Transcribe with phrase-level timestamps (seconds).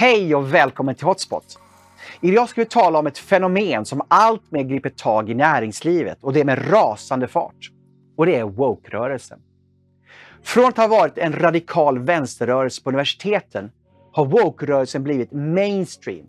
[0.00, 1.58] Hej och välkommen till Hotspot!
[2.20, 6.44] Idag ska vi tala om ett fenomen som alltmer griper tag i näringslivet och det
[6.44, 7.70] med rasande fart.
[8.16, 9.40] Och det är woke-rörelsen.
[10.42, 13.70] Från att ha varit en radikal vänsterrörelse på universiteten
[14.12, 16.26] har woke-rörelsen blivit mainstream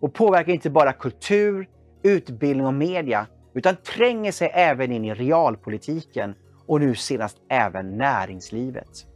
[0.00, 1.68] och påverkar inte bara kultur,
[2.02, 6.34] utbildning och media utan tränger sig även in i realpolitiken
[6.66, 9.06] och nu senast även näringslivet.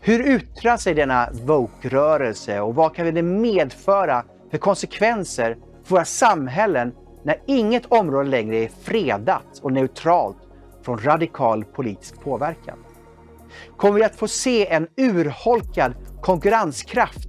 [0.00, 6.92] Hur yttrar sig denna woke-rörelse och vad kan det medföra för konsekvenser för våra samhällen
[7.24, 10.36] när inget område längre är fredat och neutralt
[10.84, 12.78] från radikal politisk påverkan?
[13.76, 17.28] Kommer vi att få se en urholkad konkurrenskraft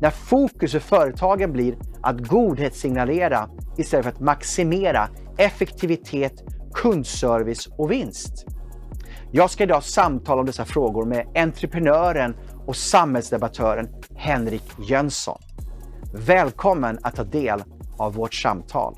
[0.00, 6.32] när fokus för företagen blir att godhetssignalera istället för att maximera effektivitet,
[6.74, 8.46] kundservice och vinst?
[9.32, 15.38] Jag ska idag samtala om dessa frågor med entreprenören och samhällsdebattören Henrik Jönsson.
[16.14, 17.62] Välkommen att ta del
[17.98, 18.96] av vårt samtal.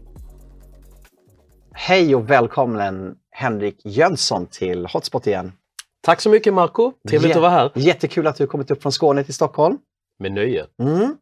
[1.73, 5.53] Hej och välkommen Henrik Jönsson till Hotspot igen.
[6.01, 7.73] Tack så mycket Marco, trevligt Jä- att vara här.
[7.75, 9.79] Jättekul att du kommit upp från Skåne till Stockholm.
[10.19, 10.67] Med nöje.
[10.83, 11.17] Mm.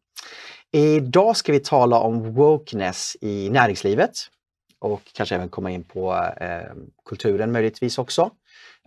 [0.72, 4.10] Idag ska vi tala om wokeness i näringslivet
[4.78, 6.72] och kanske även komma in på eh,
[7.04, 8.30] kulturen möjligtvis också.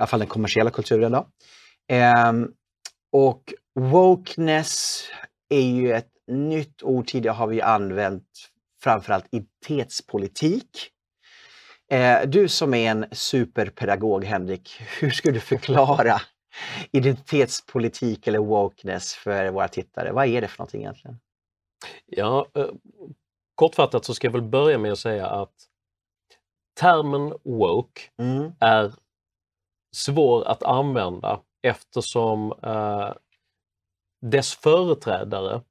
[0.01, 1.11] Alla fall den kommersiella kulturen.
[1.11, 1.27] Då.
[1.87, 2.51] Ehm,
[3.11, 5.03] och wokeness
[5.49, 7.07] är ju ett nytt ord.
[7.07, 8.27] Tidigare har vi använt
[8.83, 10.89] framförallt identitetspolitik.
[11.91, 16.21] Eh, du som är en superpedagog Henrik, hur skulle du förklara
[16.91, 20.11] identitetspolitik eller wokeness för våra tittare?
[20.11, 21.19] Vad är det för någonting egentligen?
[22.05, 22.69] Ja, eh,
[23.55, 25.53] kortfattat så ska jag väl börja med att säga att
[26.79, 28.51] termen woke Mm.
[28.59, 28.93] är
[29.91, 33.09] svår att använda eftersom eh,
[34.21, 35.61] dess företrädare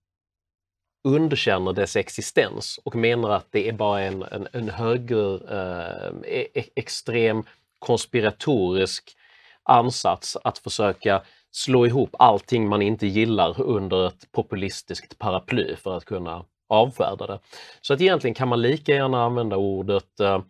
[1.08, 6.46] underkänner dess existens och menar att det är bara en, en, en höger eh, e,
[6.54, 7.44] e, extrem
[7.78, 9.16] konspiratorisk
[9.62, 16.04] ansats att försöka slå ihop allting man inte gillar under ett populistiskt paraply för att
[16.04, 17.38] kunna avfärda det.
[17.80, 20.42] Så att egentligen kan man lika gärna använda ordet eh,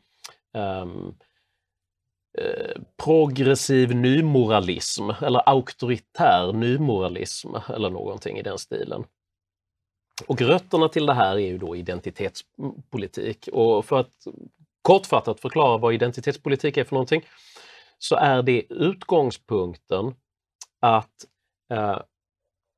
[0.54, 0.86] eh,
[2.38, 9.04] Eh, progressiv nymoralism eller auktoritär nymoralism eller någonting i den stilen.
[10.26, 13.48] Och rötterna till det här är ju då identitetspolitik.
[13.52, 14.26] Och för att
[14.82, 17.22] kortfattat förklara vad identitetspolitik är för någonting
[17.98, 20.14] så är det utgångspunkten
[20.80, 21.24] att
[21.72, 21.98] eh,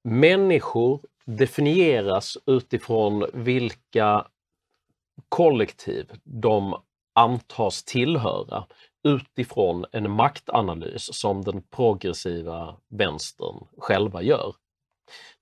[0.05, 4.27] människor definieras utifrån vilka
[5.29, 6.83] kollektiv de
[7.15, 8.67] antas tillhöra
[9.05, 14.55] utifrån en maktanalys som den progressiva vänstern själva gör.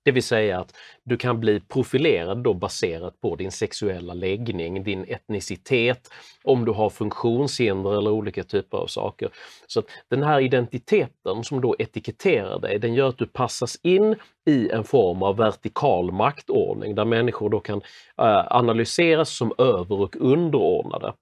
[0.03, 5.05] Det vill säga att du kan bli profilerad då baserat på din sexuella läggning, din
[5.07, 6.09] etnicitet,
[6.43, 9.29] om du har funktionshinder eller olika typer av saker.
[9.67, 14.15] Så att den här identiteten som då etiketterar dig, den gör att du passas in
[14.45, 17.81] i en form av vertikal maktordning där människor då kan
[18.17, 21.13] eh, analyseras som över och underordnade.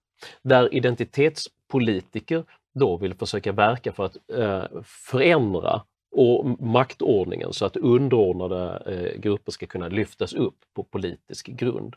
[0.44, 2.44] Där identitets politiker
[2.74, 9.52] då vill försöka verka för att eh, förändra och maktordningen så att underordnade eh, grupper
[9.52, 11.96] ska kunna lyftas upp på politisk grund.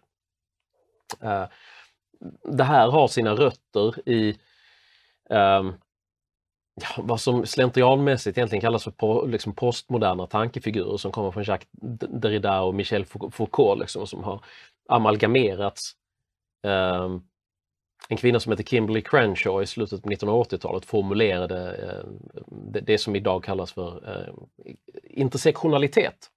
[1.21, 1.45] Eh,
[2.45, 4.29] det här har sina rötter i
[5.31, 5.63] eh,
[6.75, 11.69] ja, vad som slentrianmässigt egentligen kallas för po, liksom postmoderna tankefigurer som kommer från Jacques
[11.73, 14.45] Derrida och Michel Foucault liksom, som har
[14.89, 15.93] amalgamerats
[16.63, 17.23] ehm,
[18.09, 22.05] en kvinna som heter Kimberly Crenshaw i slutet på 1980-talet formulerade eh,
[22.83, 24.35] det, som idag kallas för eh,
[25.05, 26.31] intersektionalitet.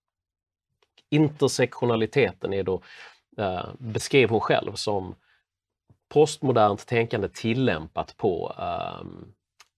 [1.09, 2.81] Intersektionaliteten är då,
[3.37, 5.15] eh, beskrev hon själv som
[6.09, 8.55] postmodernt tänkande tillämpat på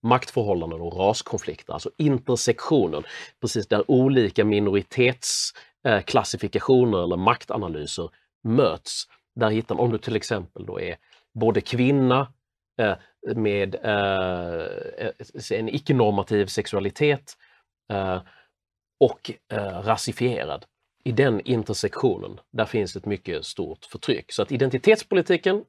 [0.04, 3.04] maktförhållanden och raskonflikter, alltså intersektionen,
[3.42, 8.10] precis där olika minoritetsklassifikationer eller maktanalyser
[8.44, 9.04] möts.
[9.36, 10.98] Där hittar man, om du till exempel då är
[11.40, 12.34] både kvinna
[12.82, 12.96] eh,
[13.36, 17.38] med eh, en icke-normativ sexualitet
[17.92, 18.22] eh,
[19.00, 20.66] och eh, rasifierad.
[21.04, 24.32] I den intersektionen, där finns ett mycket stort förtryck.
[24.32, 25.64] Så att identitetspolitiken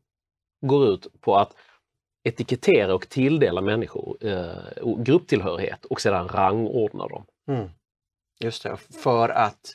[0.67, 1.55] går ut på att
[2.25, 7.25] etikettera och tilldela människor eh, grupptillhörighet och sedan rangordna dem.
[7.49, 7.71] Mm.
[8.41, 9.75] Just det, för att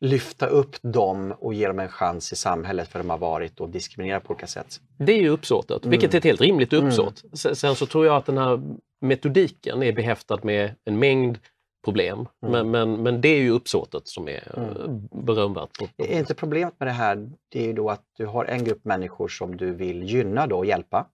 [0.00, 3.68] lyfta upp dem och ge dem en chans i samhället för de har varit och
[3.68, 4.80] diskriminerade på olika sätt.
[4.98, 5.90] Det är ju uppsåtet, Mm.
[5.90, 7.22] vilket är ett helt rimligt uppsåt.
[7.32, 8.60] Sen- Sen så tror jag att den här
[9.00, 11.38] metodiken är behäftad med en mängd
[11.84, 12.18] problem.
[12.18, 12.52] Mm.
[12.52, 15.08] Men, men, men det är ju uppsåtet som är mm.
[15.24, 15.78] berömvärt.
[15.96, 18.84] Är inte problemet med det här, det är ju då att du har en grupp
[18.84, 21.06] människor som du vill gynna då och hjälpa.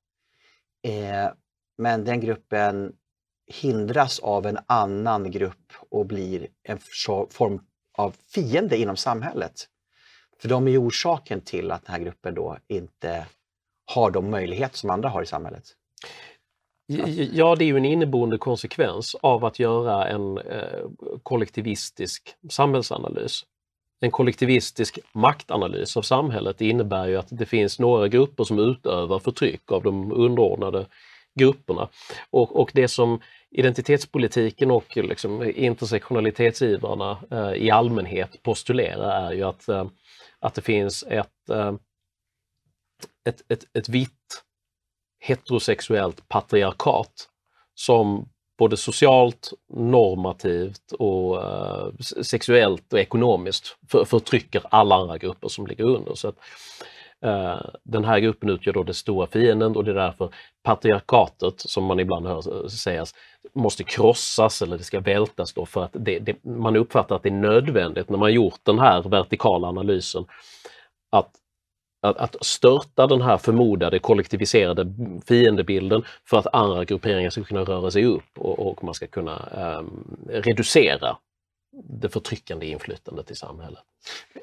[0.88, 1.32] Eh,
[1.78, 2.92] men den gruppen
[3.62, 6.78] hindras av en annan grupp och blir en
[7.30, 7.60] form
[7.98, 9.68] av fiende inom samhället.
[10.40, 13.26] För de är ju orsaken till att den här gruppen då inte
[13.94, 15.64] har de möjligheter som andra har i samhället.
[17.32, 20.88] Ja, det är ju en inneboende konsekvens av att göra en eh,
[21.22, 23.44] kollektivistisk samhällsanalys.
[24.00, 29.72] En kollektivistisk maktanalys av samhället innebär ju att det finns några grupper som utövar förtryck
[29.72, 30.86] av de underordnade
[31.34, 31.88] grupperna.
[32.30, 33.20] Och, och det som
[33.52, 39.86] identitetspolitiken och liksom intersektionalitetsivrarna eh, i allmänhet postulerar är ju att, eh,
[40.38, 41.74] att det finns ett, eh,
[43.28, 44.44] ett, ett, ett vitt
[45.20, 47.28] heterosexuellt patriarkat
[47.74, 48.28] som
[48.58, 55.84] både socialt, normativt och eh, sexuellt och ekonomiskt för, förtrycker alla andra grupper som ligger
[55.84, 56.14] under.
[56.14, 56.36] Så att,
[57.22, 60.30] Eh, den här gruppen utgör då den stora fienden och det är därför
[60.62, 63.14] patriarkatet, som man ibland hör sägas,
[63.52, 67.28] måste krossas eller det ska vältas då för att det, det, man uppfattar att det
[67.28, 70.24] är nödvändigt när man gjort den här vertikala analysen
[71.10, 71.30] att
[72.02, 74.94] att, att störta den här förmodade kollektiviserade
[75.26, 79.48] fiendebilden för att andra grupperingar ska kunna röra sig upp och, och man ska kunna
[79.78, 81.16] um, reducera
[81.72, 83.80] det förtryckande inflytandet i samhället.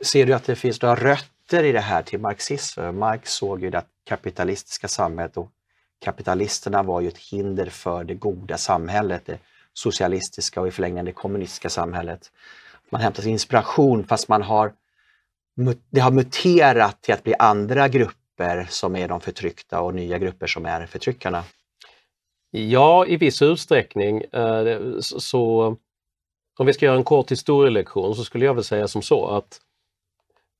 [0.01, 2.97] Ser du att det finns några rötter i det här till marxismen?
[2.97, 5.51] Marx såg ju det kapitalistiska samhället och
[6.05, 9.39] kapitalisterna var ju ett hinder för det goda samhället, det
[9.73, 12.31] socialistiska och i förlängningen det kommunistiska samhället.
[12.89, 14.73] Man hämtar sin inspiration fast man har
[15.89, 20.47] det har muterat till att bli andra grupper som är de förtryckta och nya grupper
[20.47, 21.43] som är förtryckarna?
[22.51, 24.21] Ja, i viss utsträckning.
[24.21, 25.77] Eh, så
[26.57, 29.61] om vi ska göra en kort historielektion så skulle jag väl säga som så att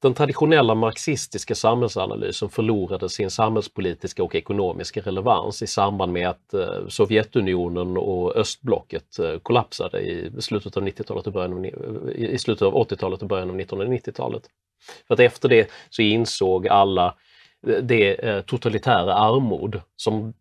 [0.01, 6.87] den traditionella marxistiska samhällsanalysen förlorade sin samhällspolitiska och ekonomiska relevans i samband med att eh,
[6.87, 12.73] Sovjetunionen och östblocket eh, kollapsade i slutet av 90-talet och början av, i slutet av
[12.73, 14.43] 80-talet och början av 1990-talet.
[15.07, 17.15] För att efter det så insåg alla
[17.67, 20.33] eh, det totalitära armod som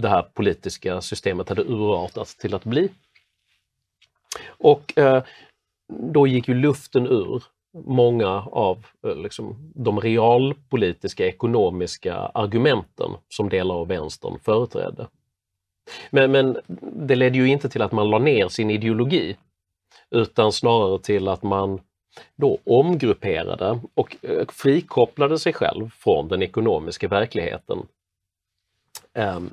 [0.00, 2.88] det här politiska systemet hade urartat till att bli.
[4.48, 4.92] Och
[6.12, 13.74] då gick ju luften ur många av eh, liksom, de realpolitiska ekonomiska argumenten som delar
[13.74, 15.08] av vänstern företrädde.
[16.10, 16.58] Men, men
[16.92, 19.36] det ledde ju inte till att man la ner sin ideologi
[20.10, 21.80] utan snarare till att man
[22.36, 27.86] då omgrupperade och eh, frikopplade sig själv från den ekonomiska verkligheten
[29.14, 29.50] ehm,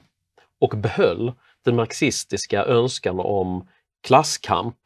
[0.59, 1.31] och behöll
[1.65, 3.67] den marxistiska önskan om
[4.01, 4.77] klasskamp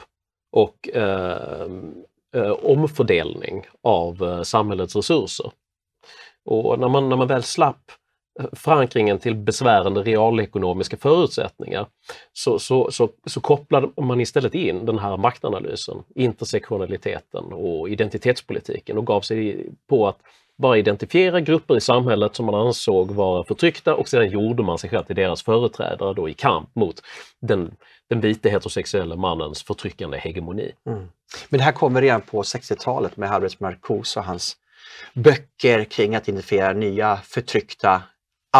[0.51, 2.03] och ehm,
[2.35, 5.51] eh, omfördelning av eh, samhällets resurser.
[6.45, 7.91] Och när man, när man väl slapp
[8.39, 11.85] eh, förankringen till besvärande realekonomiska förutsättningar
[12.33, 19.07] så, så, så, så kopplade man istället in den här maktanalysen, intersektionaliteten och identitetspolitiken och
[19.07, 20.17] gav sig på att
[20.61, 24.89] bara identifiera grupper i samhället som man ansåg vara förtryckta och sedan gjorde man sig
[24.89, 27.01] själv till deras företrädare då i kamp mot
[27.41, 27.75] den,
[28.12, 30.72] den vita heterosexuella mannens förtryckande hegemoni.
[30.88, 31.00] Mm.
[31.50, 34.58] Men det här kommer redan på 60-talet med Albert Marcuse och hans
[35.13, 38.01] böcker kring att identifiera nya förtryckta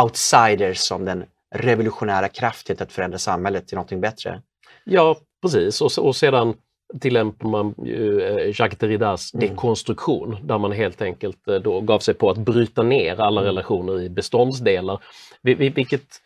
[0.04, 4.42] outsiders som den revolutionära kraften att förändra samhället till någonting bättre.
[4.84, 5.82] Ja, precis.
[5.82, 6.54] Och, och sedan
[7.00, 9.48] tillämpar man ju eh, Jacques Derridas mm.
[9.48, 13.54] dekonstruktion där man helt enkelt eh, då gav sig på att bryta ner alla mm.
[13.54, 15.04] relationer i beståndsdelar.
[15.42, 16.22] Vilket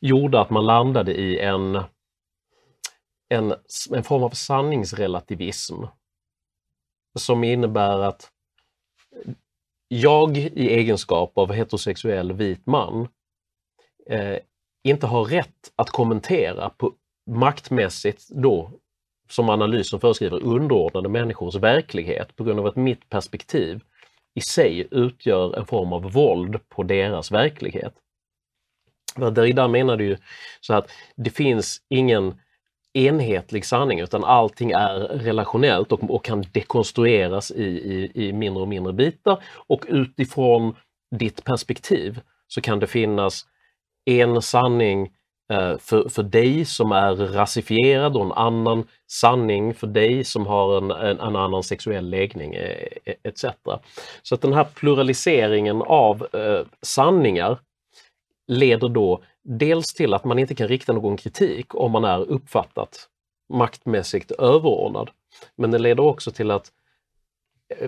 [0.00, 1.78] gjorde att man landade i en,
[3.28, 3.54] en,
[3.90, 5.82] en form av sanningsrelativism
[7.18, 8.30] som innebär att
[9.88, 13.08] jag i egenskap av heterosexuell vit man
[14.10, 14.38] eh,
[14.84, 16.94] inte har rätt att kommentera på
[17.30, 18.70] maktmässigt då,
[19.28, 23.80] som analysen föreskriver, underordnade människors verklighet på grund av att mitt perspektiv
[24.34, 27.94] i sig utgör en form av våld på deras verklighet.
[29.16, 30.16] Derrida menade ju
[30.60, 32.40] så att det finns ingen
[32.94, 38.68] enhetlig sanning utan allting är relationellt och, och kan dekonstrueras i, i, i, mindre och
[38.68, 40.74] mindre bitar och utifrån
[41.16, 43.46] ditt perspektiv så kan det finnas
[44.04, 45.12] en sanning
[45.52, 50.78] eh, för, för dig som är rasifierad och en annan sanning för dig som har
[50.78, 53.44] en, en, en annan sexuell läggning eh, e, etc.
[54.22, 57.58] Så att den här pluraliseringen av eh, sanningar
[58.48, 63.08] leder då dels till att man inte kan rikta någon kritik om man är uppfattat
[63.48, 65.10] maktmässigt överordnad.
[65.56, 66.72] Men det leder också till att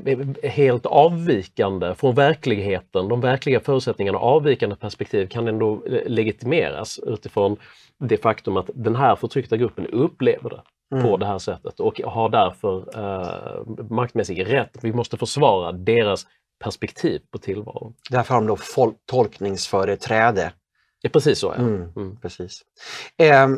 [0.05, 0.19] eh,
[0.51, 7.57] helt avvikande från verkligheten, de verkliga förutsättningarna, avvikande perspektiv kan ändå legitimeras utifrån
[7.99, 10.63] det faktum att den här förtryckta gruppen upplever det
[10.97, 11.07] mm.
[11.07, 14.79] på det här sättet och har därför eh, maktmässig rätt.
[14.83, 16.27] Vi måste försvara deras
[16.65, 17.95] perspektiv på tillvaron.
[18.11, 20.53] Därför har de då tolkningsföreträde.
[21.01, 21.47] Ja, precis så.
[21.47, 21.55] Ja.
[21.55, 22.17] Mm, mm.
[22.17, 22.63] Precis.
[23.17, 23.49] Eh,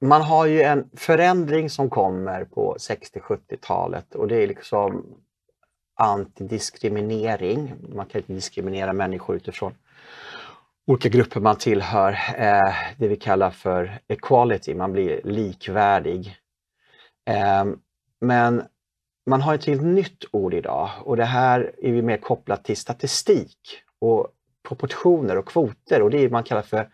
[0.00, 5.06] man har ju en förändring som kommer på 60-70-talet och det är liksom
[5.94, 7.74] antidiskriminering.
[7.94, 9.74] Man kan inte diskriminera människor utifrån
[10.86, 12.12] olika grupper man tillhör.
[12.36, 16.36] Eh, det vi kallar för equality, man blir likvärdig.
[17.30, 17.64] Eh,
[18.20, 18.62] men
[19.26, 22.76] man har ett helt nytt ord idag och det här är vi mer kopplat till
[22.76, 23.58] statistik
[23.98, 24.28] och
[24.68, 26.88] proportioner och kvoter och det är man kallar för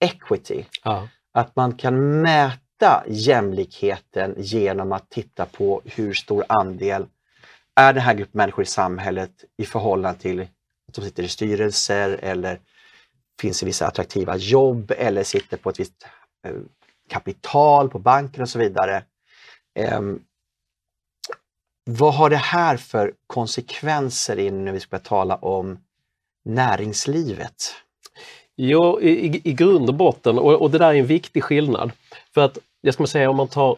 [0.00, 0.64] equity.
[0.84, 1.08] Ja.
[1.32, 7.06] Att man kan mäta jämlikheten genom att titta på hur stor andel
[7.74, 12.18] är den här gruppen människor i samhället i förhållande till att de sitter i styrelser
[12.22, 12.60] eller
[13.40, 16.06] finns i vissa attraktiva jobb eller sitter på ett visst
[16.46, 16.54] eh,
[17.08, 19.04] kapital på banken och så vidare.
[21.84, 25.78] Vad har det här för konsekvenser in när vi ska tala om
[26.44, 27.74] näringslivet?
[28.56, 31.92] Jo, i, i grund och botten, och, och det där är en viktig skillnad.
[32.34, 33.76] För att, jag ska säga om man tar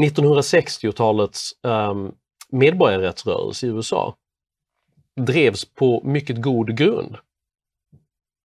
[0.00, 2.12] 1960-talets um, ehm,
[2.48, 4.14] medborgarrättsrörelse i USA
[5.20, 7.16] drevs på mycket god grund.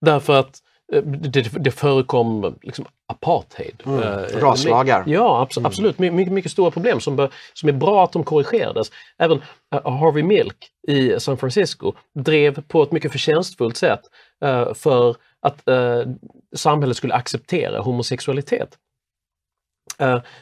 [0.02, 0.62] Därför att
[1.04, 3.84] det, det förekom liksom apartheid.
[3.86, 4.00] Mm.
[4.00, 5.04] Eh, Raslagar.
[5.08, 5.66] Ja, abs mm.
[5.66, 6.00] absolut.
[6.00, 8.92] My, mycket, mycket stora problem som, bör, som är bra att de korrigerades.
[9.18, 9.38] Även
[9.76, 14.02] uh, Harvey Milk i San Francisco drev på ett mycket förtjänstfullt sätt
[14.46, 16.14] uh, för att uh,
[16.56, 18.78] samhället skulle acceptera homosexualitet.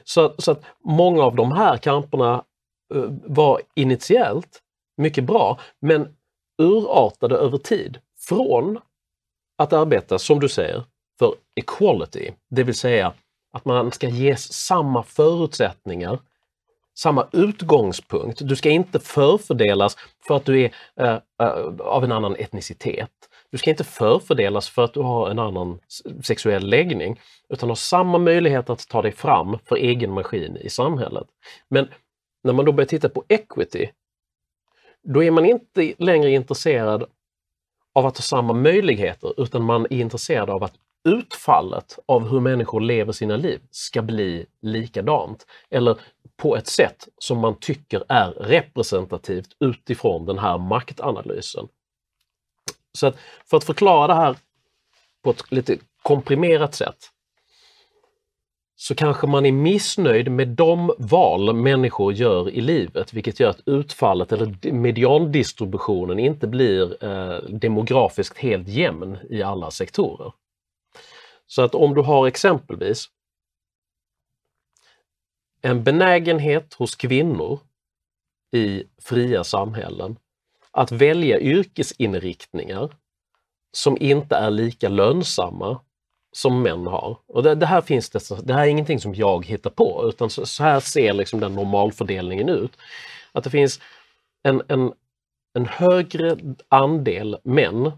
[0.04, 2.44] så, så att många av de här kamperna
[3.26, 4.60] var initiellt
[4.98, 6.16] mycket bra men
[6.62, 8.80] urartade över tid från
[9.62, 10.84] att arbeta, som du säger,
[11.20, 13.14] för equality, det vill säga
[13.54, 16.20] att man ska ges samma förutsättningar,
[17.00, 18.40] samma utgångspunkt.
[18.48, 21.50] Du ska inte förfördelas för att du är äh, äh,
[21.80, 23.10] av en annan etnicitet.
[23.52, 25.80] Du ska inte förfördelas för att du har en annan
[26.24, 31.28] sexuell läggning, utan har samma möjlighet att ta dig fram för egen maskin i samhället.
[31.70, 31.88] Men
[32.44, 33.90] när man då börjar titta på equity,
[35.04, 37.06] då är man inte längre intresserad
[37.94, 42.82] av att ha samma möjligheter utan man är intresserad av att utfallet av hur människor
[42.82, 45.46] lever sina liv ska bli likadant.
[45.70, 45.98] Eller
[46.38, 51.68] på ett sätt som man tycker är representativt utifrån den här maktanalysen.
[52.94, 53.16] Så att
[53.50, 54.36] för att förklara det här
[55.24, 56.98] på ett lite komprimerat sätt
[58.82, 63.68] så kanske man är missnöjd med de val människor gör i livet, vilket gör att
[63.68, 70.34] utfallet eller mediandistributionen inte blir eh, demografiskt helt jämn i alla sektorer.
[71.48, 73.06] Så att om du har exempelvis
[75.62, 77.60] en benägenhet hos kvinnor
[78.52, 80.18] i fria samhällen
[80.72, 82.96] att välja yrkesinriktningar
[83.72, 85.82] som inte är lika lönsamma
[86.32, 87.18] som män har.
[87.28, 90.30] Och det, det, här finns det, det här är ingenting som jag hittar på utan
[90.30, 92.78] så, så här ser liksom den normalfördelningen ut.
[93.32, 93.80] Att det finns
[94.44, 94.94] en, en,
[95.54, 96.38] en högre
[96.70, 97.92] andel män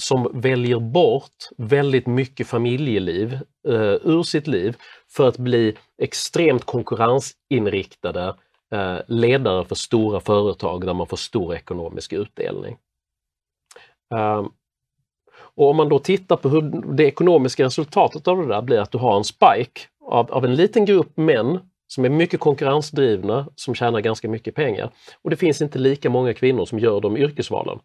[0.00, 3.32] som väljer bort väldigt mycket familjeliv
[3.68, 4.76] eh, ur sitt liv
[5.08, 8.34] för att bli extremt konkurrensinriktade
[8.72, 12.76] eh, ledare för stora företag där man får stor ekonomisk utdelning.
[14.14, 14.52] Um,
[15.58, 16.62] och om man då tittar på hur
[16.96, 20.54] det ekonomiska resultatet av det där blir att du har en spike av, av en
[20.54, 24.90] liten grupp män som är mycket konkurrensdrivna, som tjänar ganska mycket pengar.
[25.22, 27.78] Och det finns inte lika många kvinnor som gör de yrkesvalen.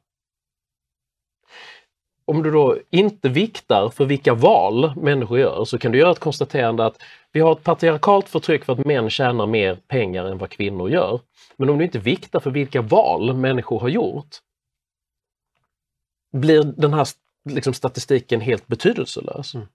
[2.25, 6.19] Om du då inte viktar för vilka val människor gör så kan du göra ett
[6.19, 7.01] konstaterande att
[7.31, 11.19] vi har ett patriarkalt förtryck för att män tjänar mer pengar än vad kvinnor gör.
[11.57, 14.37] Men om du inte viktar för vilka val människor har gjort
[16.33, 17.07] blir den här
[17.49, 19.55] liksom statistiken helt betydelselös.
[19.55, 19.67] Mm.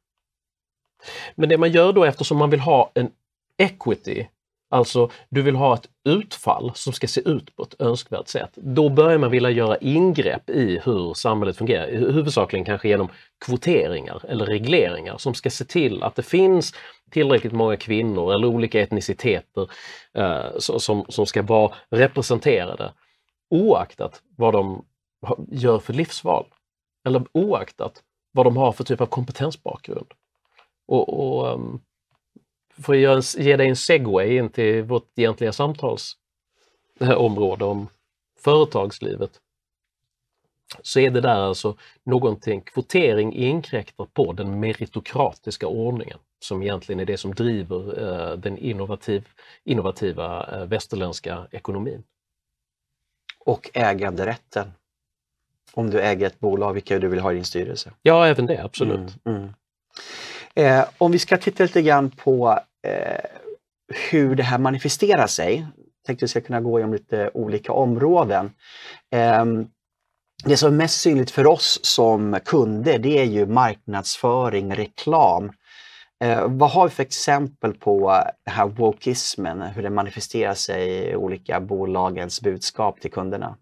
[1.34, 3.10] Men det man gör då eftersom man vill ha en
[3.58, 4.26] equity,
[4.70, 8.50] alltså du vill ha ett utfall som ska se ut på ett önskvärt sätt.
[8.54, 13.08] Då börjar man vilja göra ingrepp i hur samhället fungerar, huvudsakligen kanske genom
[13.46, 16.74] kvoteringar eller regleringar som ska se till att det finns
[17.10, 19.70] tillräckligt många kvinnor eller olika etniciteter
[20.14, 22.92] eh, som, som ska vara representerade
[23.50, 24.84] oaktat vad de
[25.50, 26.46] gör för livsval
[27.08, 30.12] eller oaktat vad de har för typ av kompetensbakgrund.
[30.86, 31.80] Och, och um,
[32.78, 37.88] för att ge dig en segway in till vårt egentliga samtalsområde eh, om
[38.40, 39.40] företagslivet
[40.82, 47.04] så är det där alltså någonting, kvotering inkräktar på den meritokratiska ordningen som egentligen är
[47.04, 49.28] det som driver eh, den innovativ,
[49.64, 52.04] innovativa eh, västerländska ekonomin.
[53.44, 54.72] Och äganderätten.
[55.78, 57.90] Om du äger ett bolag, vilka du vill ha i din styrelse.
[58.02, 59.16] Ja, även det, absolut.
[59.26, 59.50] Mm, mm.
[60.54, 63.24] Eh, om vi ska titta lite grann på eh,
[64.10, 65.66] hur det här manifesterar sig.
[66.06, 68.50] Tänkte vi ska kunna gå igenom lite olika områden.
[69.14, 69.44] Eh,
[70.44, 75.52] det som är mest synligt för oss som kunder det är ju marknadsföring, reklam.
[76.24, 81.16] Eh, vad har vi för exempel på den här wokismen, hur det manifesterar sig i
[81.16, 83.56] olika bolagens budskap till kunderna?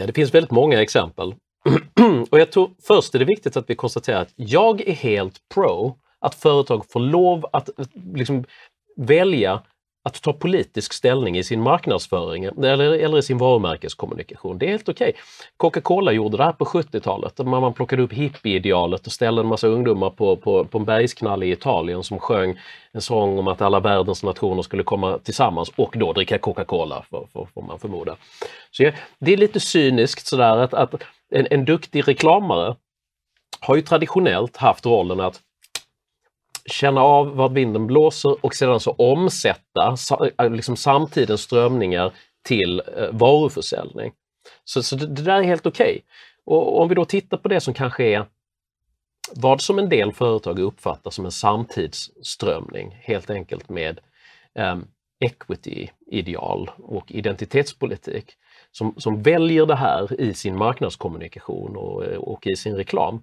[0.00, 1.34] Ja, det finns väldigt många exempel.
[2.30, 5.98] och jag tror först är det viktigt att vi konstaterar att jag är helt pro
[6.20, 8.44] att företag får lov att eh, liksom,
[8.96, 9.62] välja
[10.02, 14.58] att ta politisk ställning i sin marknadsföring eller, eller i sin varumärkeskommunikation.
[14.58, 15.08] Det är helt okej.
[15.08, 15.22] Okay.
[15.56, 17.38] Coca-Cola gjorde det här på 70-talet.
[17.38, 21.46] Man, man plockade upp hippieidealet och ställde en massa ungdomar på, på, på en bergsknalle
[21.46, 22.58] i Italien som sjöng
[22.92, 27.62] en sång om att alla världens nationer skulle komma tillsammans och då dricka Coca-Cola, får
[27.66, 28.16] man förmoda.
[28.70, 30.94] Så det är lite cyniskt sådär att, att
[31.30, 32.76] en, en duktig reklamare
[33.60, 35.40] har ju traditionellt haft rollen att
[36.66, 39.96] känna av vad vinden blåser och sedan så omsätta
[40.38, 42.12] äh, liksom samtidens strömningar
[42.44, 44.12] till eh, varuförsäljning.
[44.64, 45.90] Så, så det, det, där är helt okej.
[45.90, 46.02] Okay.
[46.44, 48.26] Och om vi då tittar på det som kanske är
[49.36, 54.00] vad som en del företag uppfattar som en samtidsströmning, helt enkelt med
[54.54, 54.78] eh,
[55.20, 58.32] equity-ideal och identitetspolitik,
[58.70, 63.22] som, som väljer det här i sin marknadskommunikation och, och i sin reklam,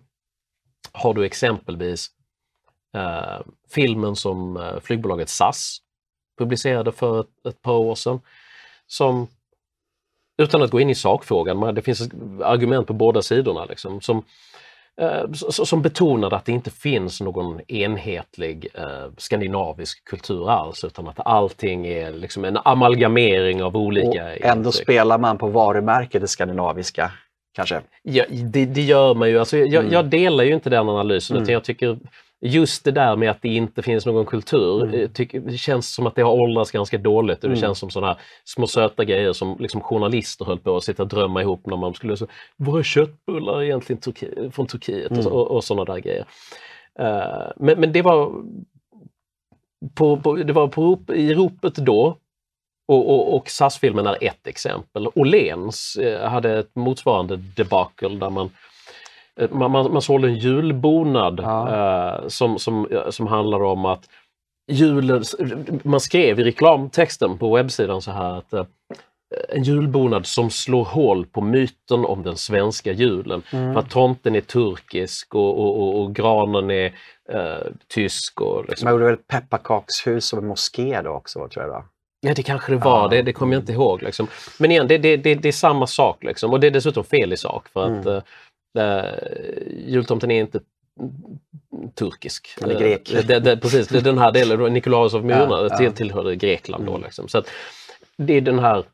[0.92, 2.08] har du exempelvis
[2.98, 5.78] eh, filmen som eh, flygbolaget SAS
[6.38, 8.20] publicerade för ett, ett, par år sedan.
[8.88, 9.28] Som,
[10.38, 12.10] utan att gå in i sakfrågan, det finns
[12.44, 14.24] argument på båda sidorna, liksom, som,
[15.02, 21.20] eh, som betonade att det inte finns någon enhetlig eh, skandinavisk kultur alls utan att
[21.26, 24.26] allting är liksom en amalgamering av olika...
[24.26, 24.84] Och ändå intryck.
[24.84, 27.12] spelar man på varumärket det skandinaviska
[27.56, 27.82] kanske?
[28.04, 29.40] Ja, det, det gör man ju.
[29.40, 29.94] Alltså, jag, mm.
[29.94, 31.44] jag delar ju inte den analysen mm.
[31.44, 31.98] utan jag tycker
[32.41, 35.00] just det där med att det inte finns någon kultur, mm.
[35.00, 37.62] Eh, tycker, det känns som att det har åldrats ganska dåligt och det mm.
[37.62, 41.41] känns som sådana små söta grejer som liksom journalister höll på att sitta och drömma
[41.41, 45.12] ihop när man skulle säga Vad är köttbullar egentligen Turki från Turkiet?
[45.12, 45.28] Mm.
[45.28, 46.26] Och, och sådana där grejer.
[47.00, 48.32] Uh, men, men det var
[49.95, 52.17] på, på, det var på, i ropet då
[52.88, 55.08] och, och, och SAS-filmen är ett exempel.
[55.15, 58.50] Åhléns eh, hade ett motsvarande debacle där man
[59.52, 61.69] man, man, man sålde en julbonad ja.
[61.76, 64.10] eh, som, som, som handlar om att
[64.71, 65.23] julen,
[65.84, 68.65] man skrev i reklamtexten på webbsidan så här att eh,
[69.50, 73.43] en julbonad som slår hål på myten om den svenska julen.
[73.52, 73.73] Mm.
[73.73, 76.86] För att tomten är turkisk och, och, och, och granen är
[77.32, 78.41] eh, tysk.
[78.41, 78.86] Och liksom.
[78.86, 81.84] Man gjorde väl pepparkakshus och moské då också tror jag va?
[82.21, 83.08] Ja det kanske det var, ja.
[83.08, 84.04] det, det kommer jag inte ihåg.
[84.04, 84.28] Liksom.
[84.60, 86.54] Men igen, det, det, det, det är samma sak liksom.
[86.54, 87.67] och det är dessutom fel i sak.
[87.69, 88.21] för att mm.
[89.88, 90.60] Jultomten är inte
[91.96, 92.50] turkisk.
[92.62, 93.14] Eller grek.
[93.14, 95.92] Eh, det, det, precis, det, den här delen, Nikolaus av Myrorna, ja, ja.
[95.92, 96.92] tillhörde Grekland då.
[96.92, 97.04] Mm.
[97.04, 97.28] Liksom.
[97.28, 97.50] Så att
[98.18, 98.86] det är den här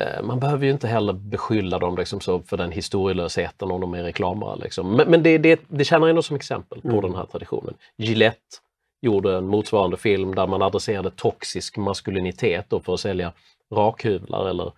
[0.00, 3.94] eh, man behöver ju inte heller beskylla dem liksom så för den historielösheten om de
[3.94, 4.58] är reklamare.
[4.58, 4.96] Liksom.
[4.96, 7.02] Men, men det, det, det tjänar ändå som exempel på mm.
[7.02, 7.74] den här traditionen.
[7.96, 8.56] Gillette
[9.00, 13.32] gjorde en motsvarande film där man adresserade toxisk maskulinitet för att sälja
[13.74, 14.72] rakhyvlar eller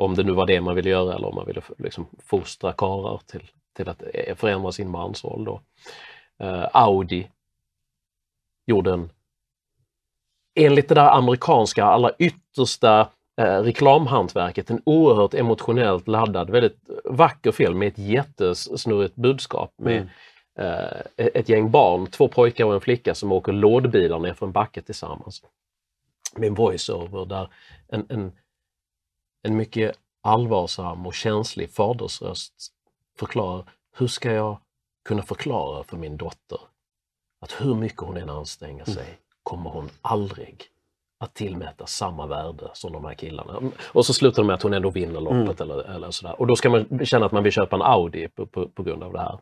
[0.00, 3.20] om det nu var det man ville göra eller om man ville liksom fostra karlar
[3.26, 5.44] till, till att eh, förändra sin mansroll.
[5.44, 5.60] Då.
[6.44, 7.28] Uh, Audi
[8.66, 9.10] gjorde en,
[10.54, 13.00] enligt det där amerikanska allra yttersta
[13.40, 20.08] uh, reklamhantverket, en oerhört emotionellt laddad, väldigt vacker film med ett jättesnurrigt budskap med mm.
[20.76, 24.52] uh, ett gäng barn, två pojkar och en flicka som åker lådbilar ner för en
[24.52, 25.42] backe tillsammans.
[26.36, 27.48] Med en voiceover där
[27.88, 28.32] en, en
[29.42, 32.72] en mycket allvarsam och känslig fadersröst
[33.18, 33.64] förklarar
[33.96, 34.58] hur ska jag
[35.04, 36.58] kunna förklara för min dotter
[37.40, 39.16] att hur mycket hon än anstränger sig mm.
[39.42, 40.64] kommer hon aldrig
[41.20, 43.60] att tillmäta samma värde som de här killarna.
[43.92, 45.70] Och så slutar det med att hon ändå vinner loppet mm.
[45.70, 46.40] eller, eller sådär.
[46.40, 49.02] Och då ska man känna att man vill köpa en Audi på, på, på grund
[49.02, 49.38] av det här.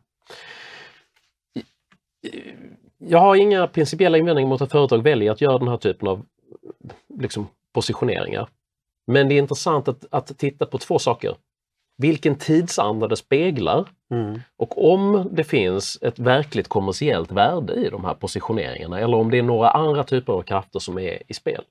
[2.99, 6.27] Jag har inga principiella invändningar mot att företag väljer att göra den här typen av
[7.19, 8.49] liksom, positioneringar.
[9.09, 11.37] Men det är intressant att, att titta på två saker.
[11.97, 14.41] Vilken tidsanda det speglar Mm.
[14.57, 19.39] Och om det finns ett verkligt kommersiellt värde i de här positioneringarna eller om det
[19.39, 21.65] är några andra typer av krafter som är i spel.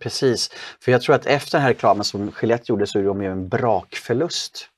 [0.00, 3.22] Precis, för jag tror att efter den här reklamen som Gillette gjorde så gjorde de
[3.22, 4.68] ju en brakförlust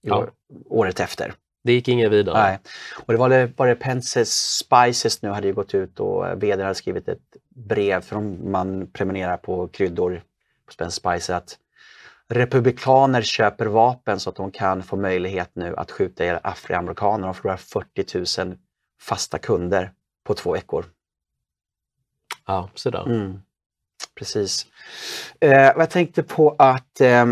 [0.00, 0.26] ja.
[0.66, 1.34] året efter.
[1.64, 2.42] Det gick inget vidare.
[2.42, 2.58] Nej.
[3.06, 6.62] Och det var det, var det Pences Spices nu hade ju gått ut och vd
[6.62, 10.22] hade skrivit ett brev från man prenumererar på kryddor
[10.66, 11.58] på Spencer Spices att
[12.28, 17.26] republikaner köper vapen så att de kan få möjlighet nu att skjuta ihjäl afroamerikaner.
[17.26, 18.56] De förlorar 40 000
[19.00, 19.92] fasta kunder
[20.24, 20.84] på två veckor.
[22.46, 23.06] Ja, sådär.
[23.06, 23.42] Mm.
[24.14, 24.66] Precis.
[25.40, 27.26] Eh, jag tänkte på att eh,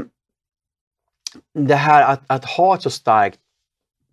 [1.54, 3.38] det här att, att, ha ett så starkt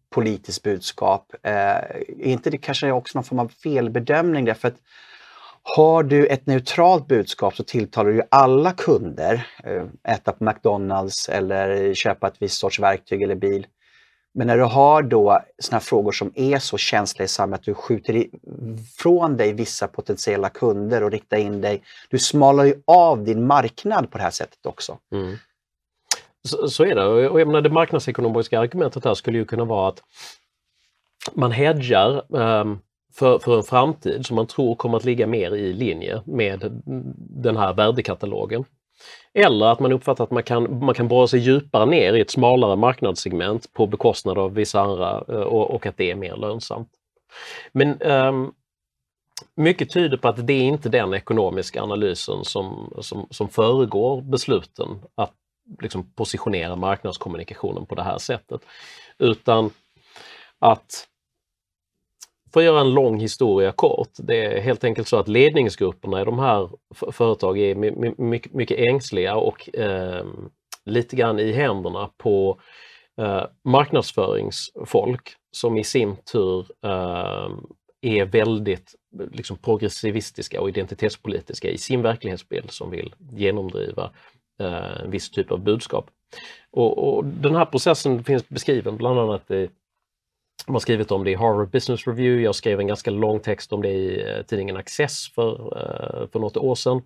[0.09, 4.77] politiskt budskap, eh, är inte det kanske också någon form av felbedömning därför att
[5.63, 9.47] har du ett neutralt budskap så tilltalar du alla kunder.
[9.63, 13.67] Eh, äta på McDonalds eller köpa ett visst sorts verktyg eller bil.
[14.33, 17.73] Men när du har då såna frågor som är så känsliga i samhället att du
[17.73, 21.83] skjuter ifrån dig vissa potentiella kunder och riktar in dig.
[22.09, 24.97] Du smalar ju av din marknad på det här sättet också.
[25.13, 25.37] Mm.
[26.47, 27.05] Så, så, är det.
[27.05, 30.01] Och jag menar, det marknadsekonomiska argumentet här skulle ju kunna vara att
[31.33, 32.79] man hedgar um,
[33.13, 36.81] för, för en framtid som man tror kommer att ligga mer i linje med
[37.17, 38.65] den här värdekatalogen.
[39.33, 42.31] Eller att man uppfattar att man kan, man kan borra sig djupare ner i ett
[42.31, 46.89] smalare marknadssegment på bekostnad av vissa andra eh, och, och att det är mer lönsamt.
[47.71, 48.53] Men um,
[49.55, 54.87] mycket tyder på att det är inte den ekonomiska analysen som, som, som föregår besluten
[55.15, 55.33] att
[55.81, 58.61] liksom positionera marknadskommunikationen på det här sättet.
[59.17, 59.71] Utan
[60.59, 61.07] att
[62.53, 66.25] för att göra en lång historia kort, det är helt enkelt så att ledningsgrupperna i
[66.25, 66.69] de här
[67.11, 70.25] företagen är mycket, mycket ängsliga och eh,
[70.85, 72.61] lite grann i händerna på
[73.17, 77.49] eh, marknadsföringsfolk som i sin tur eh,
[78.01, 78.95] är väldigt
[79.31, 84.11] liksom, progressivistiska och identitetspolitiska i sin verklighetsbild som vill genomdriva
[84.59, 86.09] Eh, en viss typ av budskap.
[86.71, 89.69] Och, och, Den här processen finns beskriven bland annat i
[90.65, 92.43] de har skrivit om det i Harvard Business Review.
[92.43, 96.39] Jag skrev en ganska lång text om det i eh, tidningen Access för, eh, för
[96.39, 97.01] något år sedan.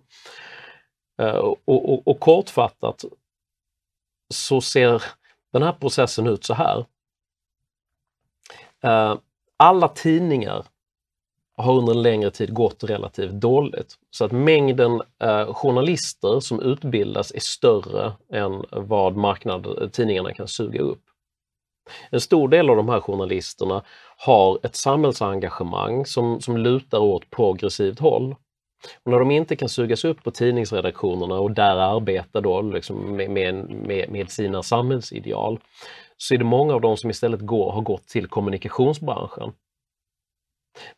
[1.16, 3.04] Och, och, och kortfattat
[4.34, 5.02] så ser
[5.52, 6.86] den här processen ut så här.
[9.56, 10.64] Alla tidningar
[11.56, 13.94] har under en längre tid gått relativt dåligt.
[14.10, 20.80] Så att mängden eh, journalister som utbildas är större än vad marknad, tidningarna kan suga
[20.80, 21.02] upp.
[22.10, 23.82] En stor del av de här journalisterna
[24.16, 28.36] har ett samhällsengagemang som, som lutar åt progressivt håll.
[29.04, 33.30] Och när de inte kan sugas upp på tidningsredaktionerna och där arbeta då liksom med,
[33.30, 35.58] med, med, sina samhällsideal
[36.16, 39.52] så är det många av dem som istället går, har gått till kommunikationsbranschen.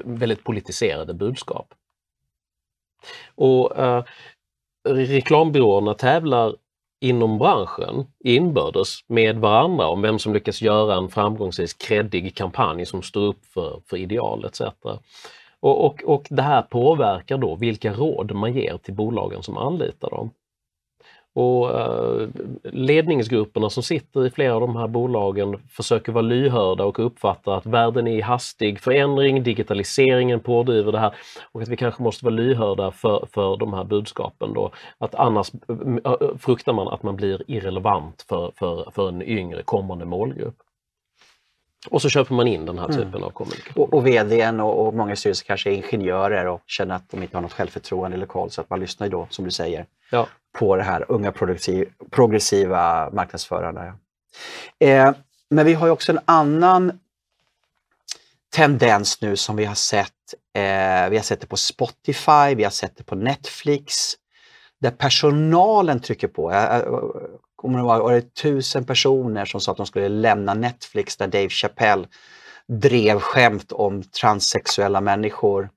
[0.06, 1.74] väldigt politiserade budskap.
[3.36, 4.04] Och uh,
[4.88, 6.56] Reklambyråerna tävlar
[7.00, 13.02] inom branschen inbördes med varandra om vem som lyckas göra en framgångsrik kreddig kampanj som
[13.02, 14.62] står upp för, för ideal etc.
[15.60, 20.10] Och, och, och det här påverkar då vilka råd man ger till bolagen som anlitar
[20.10, 20.32] dem.
[21.38, 22.28] Och uh,
[22.64, 27.66] ledningsgrupperna som sitter i flera av de här bolagen försöker vara lyhörda och uppfatta att
[27.66, 31.16] världen är i hastig förändring, digitaliseringen pådriver det här
[31.52, 34.72] och att vi kanske måste vara lyhörda för, för de här budskapen då.
[34.98, 40.06] Att annars uh, fruktar man att man blir irrelevant för, för, för en yngre kommande
[40.06, 40.58] målgrupp.
[41.90, 42.98] Och så köper man in den här mm.
[42.98, 43.24] typen mm.
[43.24, 43.84] av kommunikation.
[43.84, 47.38] Och, och VDn och, och många styrelser kanske är ingenjörer och känner att de inte
[47.38, 50.28] har något självförtroende eller koll så att man lyssnar ju då, som du säger, ja
[50.58, 51.34] på det här unga
[52.12, 53.98] progressiva marknadsförarna.
[54.80, 55.12] Eh,
[55.50, 57.00] men vi har ju också en annan
[58.56, 60.14] tendens nu som vi har sett.
[60.54, 64.14] Eh, vi har sett det på Spotify, vi har sett det på Netflix,
[64.82, 66.52] där personalen trycker på.
[66.52, 66.84] Jag,
[67.56, 71.28] kommer det vara, var det tusen personer som sa att de skulle lämna Netflix där
[71.28, 72.08] Dave Chappelle
[72.68, 75.70] drev skämt om transsexuella människor.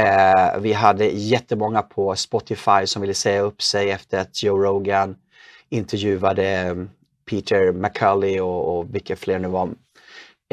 [0.00, 5.16] Eh, vi hade jättemånga på Spotify som ville säga upp sig efter att Joe Rogan
[5.68, 6.90] intervjuade mm,
[7.30, 9.70] Peter McCulley och, och vilka fler nu var.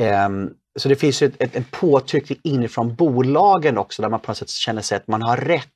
[0.01, 4.31] Ehm, så det finns ju ett, ett, en påtryckning inifrån bolagen också där man på
[4.31, 5.69] något sätt känner sig att man har rätt.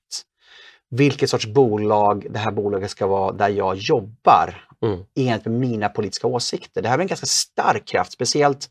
[0.90, 5.00] Vilket sorts bolag det här bolaget ska vara där jag jobbar Mm.
[5.16, 6.82] enligt mina politiska åsikter.
[6.82, 8.70] Det här är en ganska stark kraft, speciellt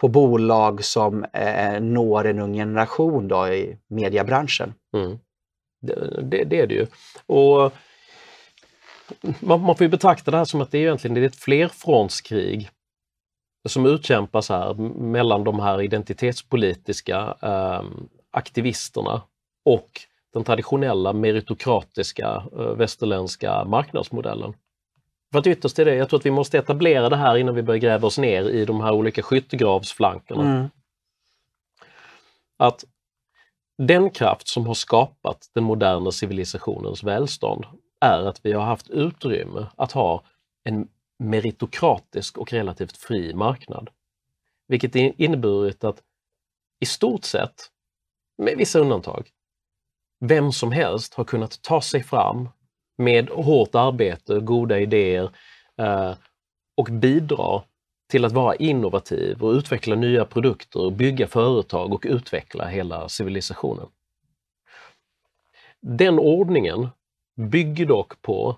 [0.00, 4.74] på bolag som eh, når en ung generation då, i mediebranschen.
[4.96, 5.18] Mm.
[5.80, 6.86] Det, det, det är det ju.
[7.26, 7.72] Och
[9.40, 11.36] man, man får ju betrakta det här som att det är egentligen det är ett
[11.36, 12.70] flerfrontskrig
[13.68, 17.82] som utkämpas här mellan de här identitetspolitiska eh,
[18.30, 19.22] aktivisterna
[19.64, 19.90] och
[20.32, 24.54] den traditionella meritokratiska eh, västerländska marknadsmodellen.
[25.32, 27.62] För att ytterst är det, jag tror att vi måste etablera det här innan vi
[27.62, 30.42] börjar gräva oss ner i de här olika skyttegravsflankerna.
[30.42, 30.70] Mm.
[32.56, 32.84] Att
[33.78, 37.64] den kraft som har skapat den moderna civilisationens välstånd
[38.00, 40.22] är att vi har haft utrymme att ha
[40.64, 43.90] en meritokratisk och relativt fri marknad.
[44.68, 46.02] Vilket inneburit att
[46.80, 47.70] i stort sett,
[48.38, 49.28] med vissa undantag,
[50.20, 52.48] vem som helst har kunnat ta sig fram
[52.96, 55.30] med hårt arbete, goda idéer
[55.78, 56.14] eh,
[56.76, 57.62] och bidra
[58.08, 63.86] till att vara innovativ och utveckla nya produkter, och bygga företag och utveckla hela civilisationen.
[65.80, 66.88] Den ordningen
[67.36, 68.56] bygger dock på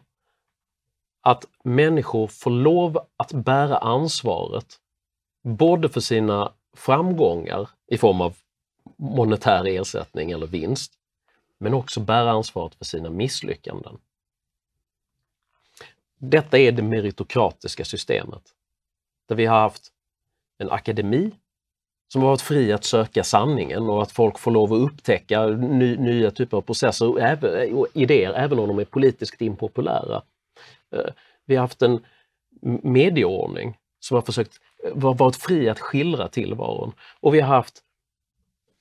[1.21, 4.77] att människor får lov att bära ansvaret
[5.43, 8.37] både för sina framgångar i form av
[8.97, 10.93] monetär ersättning eller vinst,
[11.59, 13.99] men också bära ansvaret för sina misslyckanden.
[16.19, 18.43] Detta är det meritokratiska systemet.
[19.29, 19.93] Där vi har haft
[20.59, 21.31] en akademi
[22.13, 25.97] som har varit fri att söka sanningen och att folk får lov att upptäcka ny,
[25.97, 30.23] nya typer av processer och, även, och idéer, även om de är politiskt impopulära.
[30.95, 31.13] Eh,
[31.45, 32.05] vi har haft en
[32.83, 36.93] medieordning som har försökt eh, varit fri att skildra tillvaron.
[37.21, 37.83] Och vi har haft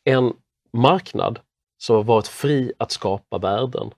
[0.03, 0.33] en
[0.73, 1.39] marknad
[1.77, 3.91] som har varit fri att skapa värden.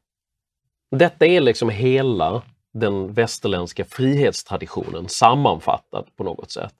[0.91, 2.41] Detta är liksom hela
[2.73, 6.73] den västerländska frihetstraditionen sammanfattad på något sätt.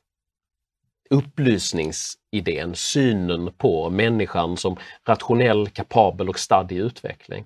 [1.09, 7.45] Upplysningsidén, synen på människan som rationell, kapabel och stadd i utveckling.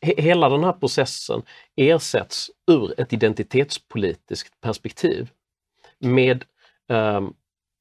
[0.00, 1.42] Hela den här processen
[1.76, 5.30] ersätts ur ett identitetspolitiskt perspektiv
[5.98, 6.44] med
[6.88, 7.20] eh,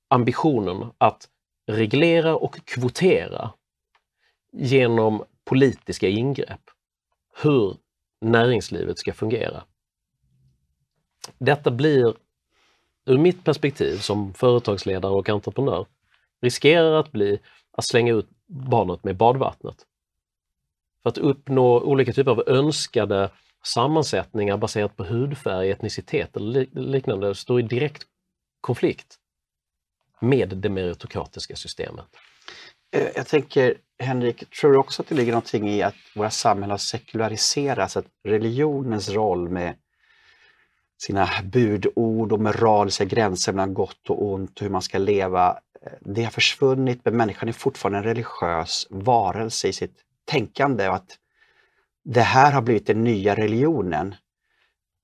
[0.08, 1.30] ambitionen att
[1.68, 3.54] reglera och kvotera
[4.52, 6.62] genom politiska ingrepp
[7.42, 7.78] hur
[8.22, 9.64] näringslivet ska fungera.
[11.38, 12.16] Detta blir
[13.06, 15.86] ur mitt perspektiv som företagsledare och entreprenör
[16.42, 17.40] riskerar att bli
[17.72, 19.86] att slänga ut barnet med badvattnet.
[21.04, 23.30] För att uppnå olika typer av önskade
[23.64, 28.04] sammansättningar baserat på hudfärg, etnicitet eller liknande står i direkt
[28.62, 29.20] konflikt
[30.20, 32.06] med det meritokratiska systemet.
[32.92, 36.70] Eh, jag tänker, Henrik, tror du också att det ligger någonting i att våra samhällen
[36.70, 37.98] har sekulariserats?
[37.98, 39.76] Att religionens roll med
[41.02, 45.92] sina budord och moraliska gränser mellan gott och ont och hur man ska leva, eh,
[46.02, 51.18] det har försvunnit men människan är fortfarande en religiös varelse i sitt tänkande och att
[52.04, 54.16] det här har blivit den nya religionen.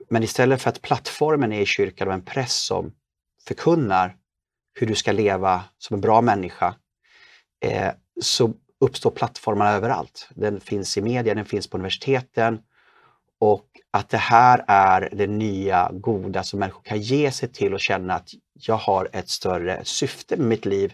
[0.09, 2.93] Men istället för att plattformen är i kyrkan och en präst som
[3.47, 4.15] förkunnar
[4.73, 6.75] hur du ska leva som en bra människa,
[7.61, 7.91] eh,
[8.21, 10.29] så uppstår plattformarna överallt.
[10.35, 12.59] Den finns i media, den finns på universiteten
[13.39, 17.79] och att det här är det nya goda som människor kan ge sig till och
[17.79, 20.93] känna att jag har ett större syfte med mitt liv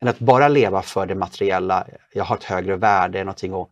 [0.00, 1.86] än att bara leva för det materiella.
[2.12, 3.68] Jag har ett högre värde, någonting att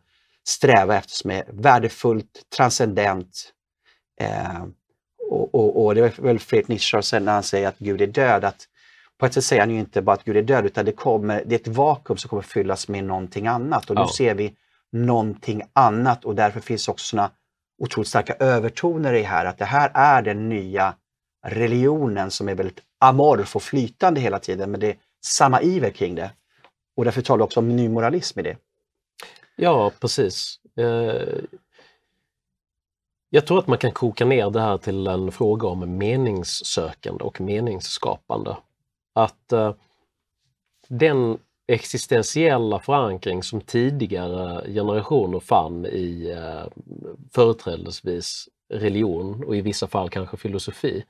[0.47, 3.53] sträva efter som är värdefullt, transcendent.
[4.21, 4.65] Eh,
[5.31, 8.45] och, och, och, det var väl Fredrik Nietzsche när han säger att Gud är död,
[8.45, 8.69] att
[9.19, 11.43] på ett sätt säger han ju inte bara att Gud är död utan det, kommer,
[11.47, 14.11] det är ett vakuum som kommer fyllas med någonting annat och nu Ja.
[14.17, 14.55] ser vi
[14.93, 17.31] någonting annat och därför finns också såna
[17.79, 20.95] otroligt starka övertoner i här att det här är den nya
[21.47, 24.97] religionen som är väldigt amorf och flytande hela tiden men det är
[25.27, 26.31] samma iver kring det.
[26.97, 28.57] Och därför talar vi också om ny moralism i det.
[29.57, 30.61] Ja, precis.
[30.77, 31.39] Eh,
[33.31, 37.41] Jag tror att man kan koka ner det här till en fråga om meningssökande och
[37.41, 38.57] meningsskapande.
[39.15, 39.75] Att eh,
[40.89, 46.83] den existentiella förankring som tidigare generationer fann i eh,
[47.33, 51.05] företrädesvis religion och i vissa fall kanske filosofi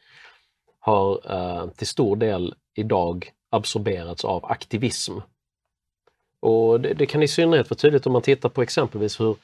[0.79, 5.19] har eh, till stor del idag absorberats av aktivism.
[6.41, 9.37] Och det, det kan i synnerhet vara tydligt om man tittar på exempelvis hur,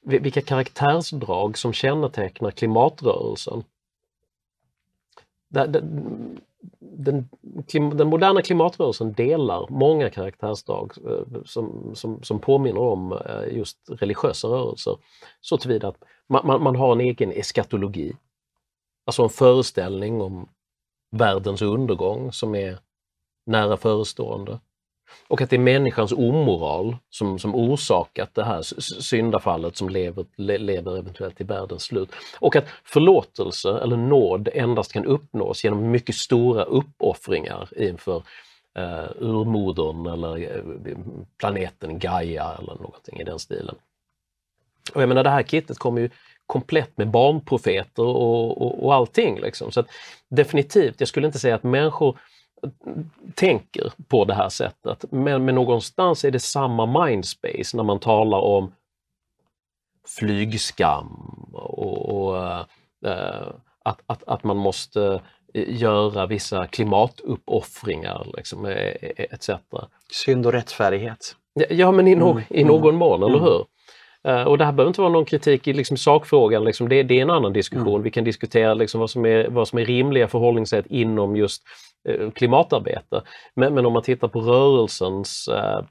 [0.00, 3.64] vilka karaktärsdrag som kännetecknar klimatrörelsen.
[5.48, 5.82] Där, där,
[6.80, 7.28] den,
[7.96, 14.48] den, moderna klimatrörelsen delar många karaktärsdrag eh, som, som, som påminner om eh, just religiösa
[14.48, 14.96] rörelser.
[15.40, 18.16] Så tillvida att man, man, man har en egen eskatologi.
[19.06, 20.48] Alltså en föreställning om
[21.10, 22.78] världens undergång som är
[23.46, 24.60] nära förestående.
[25.28, 28.62] Och att det är människans omoral som, som orsakat det här
[29.00, 30.24] syndafallet som lever,
[30.58, 32.10] leder eventuellt till världens slut.
[32.38, 38.22] Och att förlåtelse eller nåd endast kan uppnås genom mycket stora uppoffringar inför
[38.78, 40.96] eh, urmodern eller eh,
[41.38, 43.74] planeten Gaia eller någonting i den stilen.
[44.94, 46.10] Och jag menar det här kittet kommer ju
[46.46, 49.40] komplett med barnprofeter och, och, och allting.
[49.40, 49.72] Liksom.
[49.72, 49.86] Så att
[50.28, 52.18] definitivt, jag skulle inte säga att människor
[53.34, 55.04] tänker på det här sättet.
[55.10, 58.72] Men, men någonstans är det samma mindspace när man talar om
[60.18, 61.06] flygskam
[61.52, 62.38] och, och
[63.06, 63.46] äh,
[63.84, 65.20] att, att, att man måste
[65.54, 68.66] göra vissa klimatuppoffringar liksom,
[69.16, 69.50] etc.
[70.10, 71.36] Synd och rättfärdighet.
[71.70, 72.42] Ja, men i, no mm.
[72.48, 73.44] i någon mån, eller mm.
[73.44, 73.64] hur?
[74.28, 77.18] Uh, och det här behöver inte vara någon kritik i liksom, sakfrågan, liksom, det, det,
[77.18, 77.88] är en annan diskussion.
[77.88, 78.02] Mm.
[78.02, 81.62] Vi kan diskutera liksom, vad, som är, vad som är rimliga förhållningssätt inom just
[82.08, 83.22] Eh, klimatarbete.
[83.54, 85.84] Men, men, om man tittar på rörelsens eh,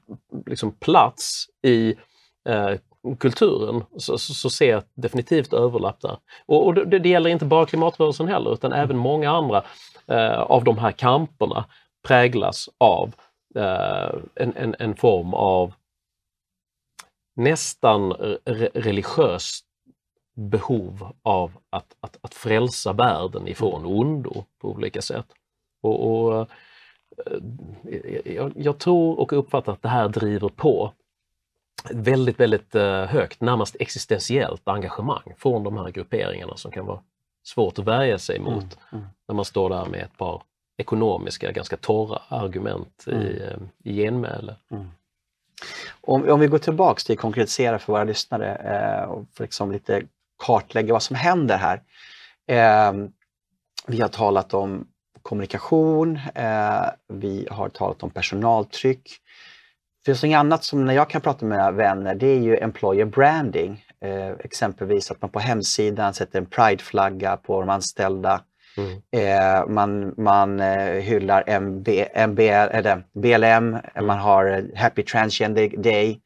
[0.46, 1.94] liksom, plats i
[2.48, 2.70] eh,
[3.18, 6.18] kulturen så, så, så, ser jag definitivt överlapp där.
[6.46, 9.64] Och, och det, det, gäller inte bara klimatrörelsen heller utan även många andra
[10.06, 11.64] eh, av de här kamperna
[12.08, 13.14] präglas av
[14.34, 15.72] en, en, en form av
[17.36, 18.12] nästan
[18.74, 19.66] religiöst
[20.34, 25.26] behov av att, att, att frälsa världen ifrån ondo på olika sätt.
[25.80, 26.40] Och, och
[27.26, 30.92] eh, jag, jag, tror och uppfattar att det här driver på
[31.90, 37.00] väldigt, väldigt eh, högt, närmast existentiellt engagemang från de här grupperingarna som kan vara
[37.42, 39.06] svårt att värja sig mot mm, mm.
[39.28, 40.42] när man står där med ett par
[40.76, 43.22] ekonomiska, ganska torra argument mm.
[43.22, 44.56] i, eh, i genmäle.
[44.70, 44.90] Mm.
[46.00, 50.02] Om, om vi går tillbaks till att konkretisera för våra lyssnare eh, och liksom lite
[50.38, 51.82] kartlägga vad som händer här.
[52.46, 52.92] Eh,
[53.86, 54.86] vi har talat om
[55.30, 59.02] kommunikation, eh, vi har talat om personaltryck.
[59.98, 63.04] Det finns något annat som när jag kan prata med vänner, det är ju employer
[63.04, 63.84] branding.
[64.04, 68.40] Eh, exempelvis att man på hemsidan sätter en prideflagga på de anställda.
[68.76, 69.02] Mm.
[69.10, 74.06] Eh, man man eh, hyllar MB, MB, eller BLM, mm.
[74.06, 76.20] man har Happy Transgender Day.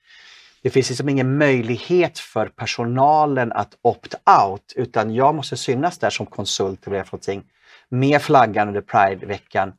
[0.62, 6.26] Det finns liksom ingen möjlighet för personalen att opt-out utan jag måste synas där som
[6.26, 7.44] konsult eller någonting
[7.88, 9.72] med flaggan under Pride-veckan.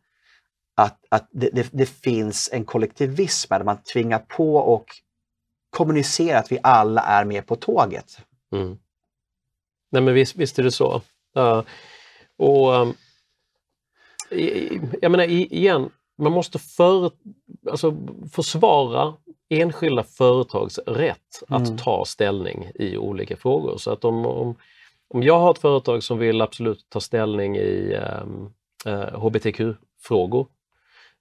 [0.77, 4.85] Att, att det, det, det, finns en kollektivism där man tvingar på och
[5.69, 8.17] kommunicerar att vi alla är med på tåget.
[8.51, 8.77] Mm.
[9.91, 11.01] Nej men visst, visst är det så.
[11.37, 11.63] Uh,
[12.37, 12.93] och um,
[15.01, 17.11] Jag menar igen, man måste för,
[17.71, 17.97] alltså,
[18.31, 19.13] försvara
[19.49, 21.77] enskilda företags rätt att mm.
[21.77, 23.77] ta ställning i olika frågor.
[23.77, 24.55] Så att om, om,
[25.07, 28.53] om jag har ett företag som vill absolut ta ställning i ehm,
[28.85, 30.47] eh, hbtq-frågor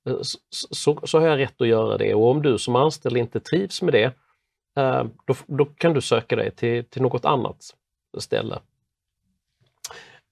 [0.06, 3.16] eh, så, så, så, har jag rätt att göra det och om du som anställd
[3.16, 4.14] inte trivs med det,
[4.76, 7.74] eh, då, då, kan du söka dig till, till något annat
[8.18, 8.58] ställe.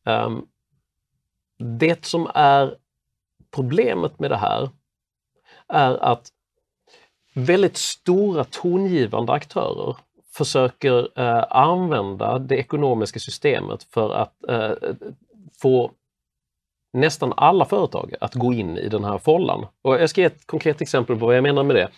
[0.05, 0.47] Um,
[1.59, 2.77] det som är
[3.51, 4.71] problemet med det här
[5.69, 6.29] är att
[7.35, 9.97] väldigt stora tongivande aktörer
[10.35, 14.73] försöker eh, använda det ekonomiska systemet för att eh,
[15.63, 15.91] få
[16.93, 19.67] nästan alla företag att gå in i den här follan.
[19.83, 21.89] Och jag ska ge ett konkret exempel på vad jag menar med det.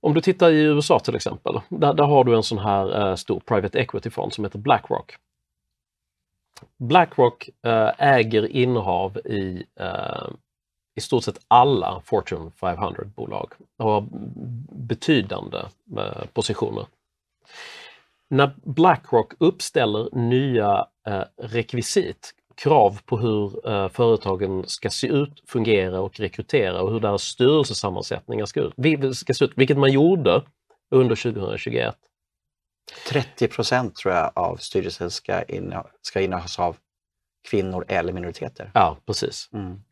[0.00, 3.14] Om du tittar i USA till exempel, där, där har du en sån här eh,
[3.14, 5.16] stor private equity-fond som heter Blackrock.
[6.78, 10.28] Blackrock eh, äger innehav i eh,
[10.94, 14.06] i stort sett alla Fortune 500-bolag och har
[14.72, 15.58] betydande
[15.98, 16.86] eh, positioner.
[18.30, 20.86] När Blackrock uppställer nya
[21.36, 28.46] rekvisit, krav på hur företagen ska se ut, fungera och rekrytera och hur deras styrelsesammansättningar
[28.46, 30.42] ska, ut, ska se ut, vilket man gjorde
[30.90, 31.96] under 2021
[33.08, 35.42] 30 procent tror jag av styrelsen ska,
[36.02, 36.76] ska innehas av
[37.50, 38.70] kvinnor eller minoriteter.
[38.74, 39.50] Ja, precis.
[39.52, 39.82] Mm.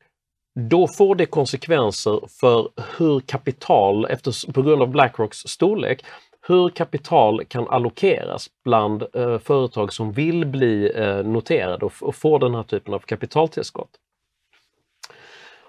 [0.55, 6.05] Då får det konsekvenser för hur kapital, efter, på grund av Blackrocks storlek,
[6.48, 12.38] hur kapital kan allokeras bland eh, företag som vill bli eh, noterade och, och, få
[12.38, 13.90] den här typen av kapitaltillskott.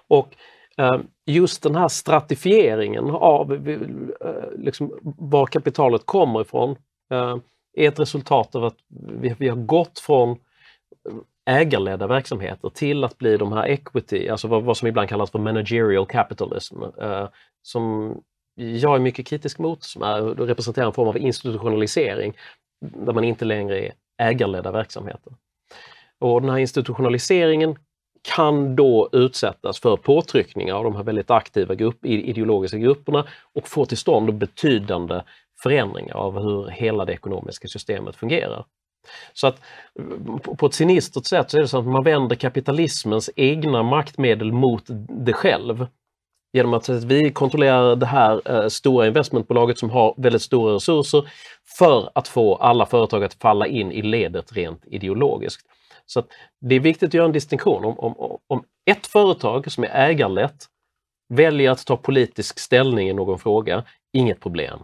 [0.08, 0.34] Och
[0.78, 3.80] eh, just den här stratifieringen av eh,
[4.56, 6.76] liksom, var kapitalet kommer ifrån
[7.12, 7.36] Eh,
[7.74, 8.76] är ett resultat av att
[9.20, 10.36] vi, vi har gått från
[11.46, 15.38] ägarledda verksamheter till att bli de här equity, alltså vad, vad som ibland kallas för
[15.38, 17.28] managerial capitalism, eh,
[17.62, 18.14] som
[18.54, 22.36] jag är mycket kritisk mot, som är, representerar en form av institutionalisering
[22.80, 25.32] där man inte längre är ägarledda verksamheter.
[26.18, 27.76] Och den här institutionaliseringen
[28.22, 33.86] kan då utsättas för påtryckningar av de här väldigt aktiva grupp, ideologiska grupperna och få
[33.86, 35.22] till stånd betydande
[35.62, 38.64] förändringar av hur hela det ekonomiska systemet fungerar.
[39.32, 39.60] Så att
[40.58, 44.84] på ett sinistert sätt så är det så att man vänder kapitalismens egna maktmedel mot
[45.08, 45.86] det själv.
[46.52, 51.30] Genom att vi kontrollerar det här eh, stora investmentbolaget som har väldigt stora resurser
[51.78, 55.66] för att få alla företag att falla in i ledet rent ideologiskt.
[56.06, 56.22] Så
[56.60, 57.84] Det är viktigt att göra en distinktion.
[57.84, 60.66] Om, om, om ett företag som är ägarlett
[61.34, 64.78] väljer att ta politisk ställning i någon fråga, inget problem.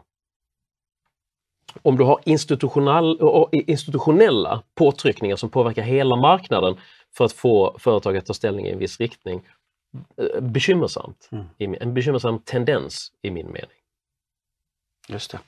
[1.83, 3.19] Om du har institutionell,
[3.53, 6.77] institutionella påtryckningar som påverkar hela marknaden
[7.17, 9.43] för att få företaget att ta ställning i en viss riktning,
[10.17, 11.29] eh, bekymmersamt.
[11.59, 11.77] Mm.
[11.81, 13.79] En bekymmersam tendens i min mening.
[15.09, 15.39] Just det.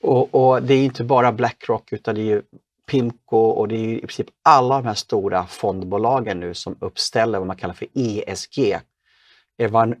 [0.00, 2.42] Och, och, det är inte bara Blackrock utan det är
[2.86, 7.46] Pimco och det är i princip alla de här stora fondbolagen nu som uppställer vad
[7.46, 8.78] man kallar för ESG.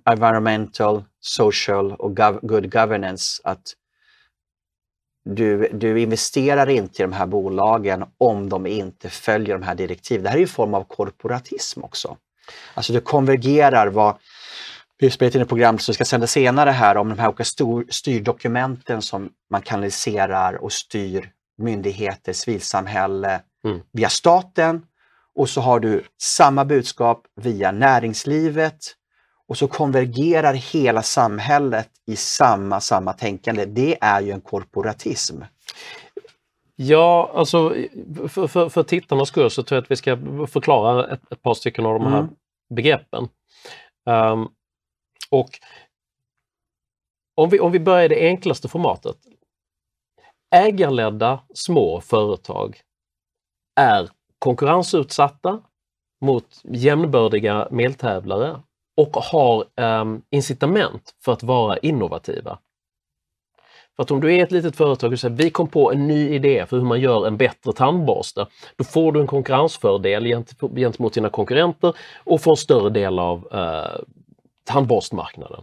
[0.04, 3.42] Environmental, Social och Good Governance.
[3.44, 3.74] Att
[5.26, 10.22] du, du investerar inte i de här bolagen om de inte följer de här direktiven.
[10.24, 12.16] Det här är en form av korporatism också.
[12.74, 14.16] Alltså du konvergerar vad
[14.98, 17.44] vi har spelat in ett program som ska sända senare här om de här olika
[17.88, 23.80] styrdokumenten som man kanaliserar och styr myndigheter, civilsamhälle mm.
[23.92, 24.82] via staten.
[25.34, 28.78] Och så har du samma budskap via näringslivet
[29.48, 33.64] och så konvergerar hela samhället i samma, samma tänkande.
[33.64, 35.42] Det är ju en korporatism.
[36.76, 37.74] Ja, alltså
[38.28, 40.16] för, för, för tittarnas skull så tror jag att vi ska
[40.48, 42.34] förklara ett, ett par stycken av de här mm.
[42.74, 43.28] begreppen.
[44.04, 44.48] Um,
[45.30, 45.50] och
[47.34, 49.16] om vi, om vi börjar i det enklaste formatet.
[50.54, 52.80] Ägarledda små företag
[53.80, 55.62] är konkurrensutsatta
[56.20, 58.62] mot jämnbördiga medtävlare
[58.96, 62.58] och har um, incitament för att vara innovativa.
[63.96, 66.34] För att om du är ett litet företag och säger vi kom på en ny
[66.34, 70.44] idé för hur man gör en bättre tandborste, då får du en konkurrensfördel
[70.76, 74.04] gentemot dina konkurrenter och får en större del av uh,
[74.64, 75.62] tandborstmarknaden.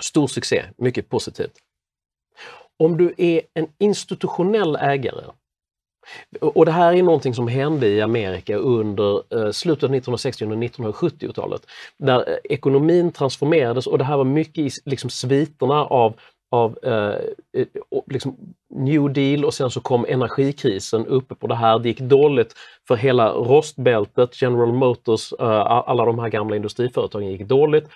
[0.00, 1.54] Stor succé, mycket positivt.
[2.76, 5.24] Om du är en institutionell ägare
[6.40, 10.50] och det här är någonting som hände i Amerika under eh, slutet av 1960 och
[10.50, 11.62] 1970-talet.
[11.98, 16.14] Där eh, ekonomin transformerades och det här var mycket i liksom, sviterna av
[16.50, 17.14] av eh,
[17.60, 17.66] eh
[18.06, 18.36] liksom
[18.74, 21.78] New Deal och sen så kom energikrisen uppe på det här.
[21.78, 22.54] Det gick dåligt
[22.88, 27.88] för hela rostbältet, General Motors, eh, alla de här gamla industriföretagen gick dåligt.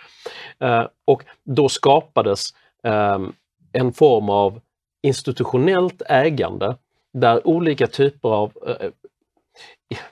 [0.58, 2.50] Eh, och då skapades
[2.84, 3.32] ehm,
[3.72, 4.60] en form av
[5.02, 6.76] institutionellt ägande
[7.12, 8.90] där olika typer av eh, eh,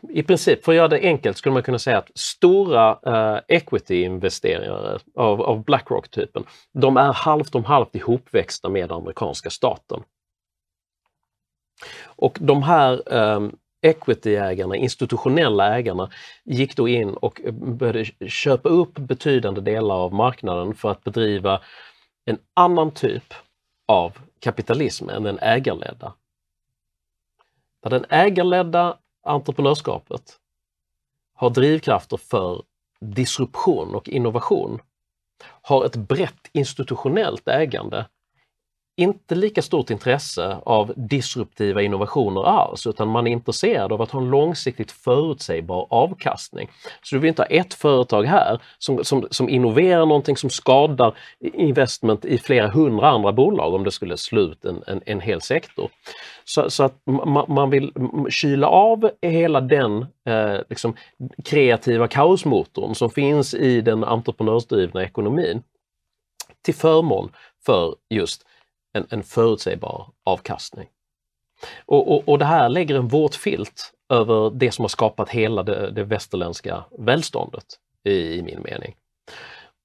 [0.08, 4.98] i princip, för att göra det enkelt, skulle man kunna säga att stora eh, equity-investerare
[5.14, 10.02] av, av Blackrock-typen, de är halvt om halvt ihopväxta med amerikanska staten.
[12.04, 16.10] Och de här um, equity-ägarna, institutionella ägarna,
[16.44, 21.60] gick då in och började köpa upp betydande delar av marknaden för att bedriva
[22.24, 23.34] en annan typ
[23.88, 26.12] av kapitalism än den ägarledda.
[27.82, 30.38] Där den ägarledda entreprenörskapet
[31.34, 32.62] har drivkrafter för
[33.00, 34.80] disruption och innovation,
[35.62, 38.06] har ett brett institutionellt ägande
[38.98, 44.20] inte lika stort intresse av disruptiva innovationer alls utan man är intresserad av att ha
[44.20, 46.68] en långsiktigt förutsägbar avkastning.
[47.02, 51.16] Så du vill inte ha ett företag här som, som, som innoverar någonting som skadar
[51.40, 55.40] investment i flera hundra andra bolag om det skulle slå ut en, en, en hel
[55.40, 55.90] sektor.
[56.44, 57.92] Så, så att man, man, vill
[58.30, 60.96] kyla av hela den eh, liksom,
[61.44, 65.62] kreativa kaosmotorn som finns i den entreprenörsdrivna ekonomin
[66.64, 67.30] till förmån
[67.66, 68.44] för just
[68.92, 70.88] en, en förutsägbar avkastning.
[71.86, 75.62] Och, och, och, det här lägger en våt filt över det som har skapat hela
[75.62, 77.64] det, det västerländska välståndet
[78.04, 78.94] i, i, min mening.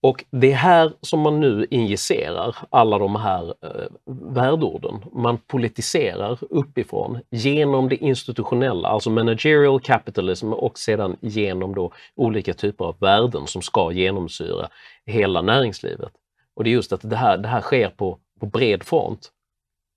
[0.02, 5.04] Och det är här som man nu injicerar alla de här eh, värdeorden.
[5.12, 12.86] Man politiserar uppifrån genom det institutionella, alltså managerial capitalism och sedan genom då olika typer
[12.86, 14.70] av värden som ska genomsyra
[15.06, 16.12] hela näringslivet.
[16.56, 19.32] Och det är just att det här, det här sker på på bred front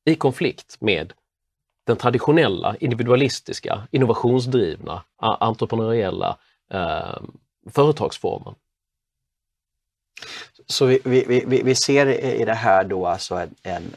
[0.05, 1.13] i konflikt med
[1.87, 6.39] den traditionella, individualistiska, innovationsdrivna, entreprenöriella
[6.71, 7.19] eh,
[7.71, 8.55] företagsformen.
[10.67, 12.07] Så vi, vi, vi, vi, ser
[12.41, 13.97] i det här då alltså en, en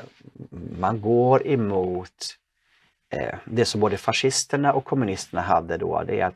[0.80, 2.36] man går emot
[3.10, 6.36] eh, det som både fascisterna och kommunisterna hade då, det är att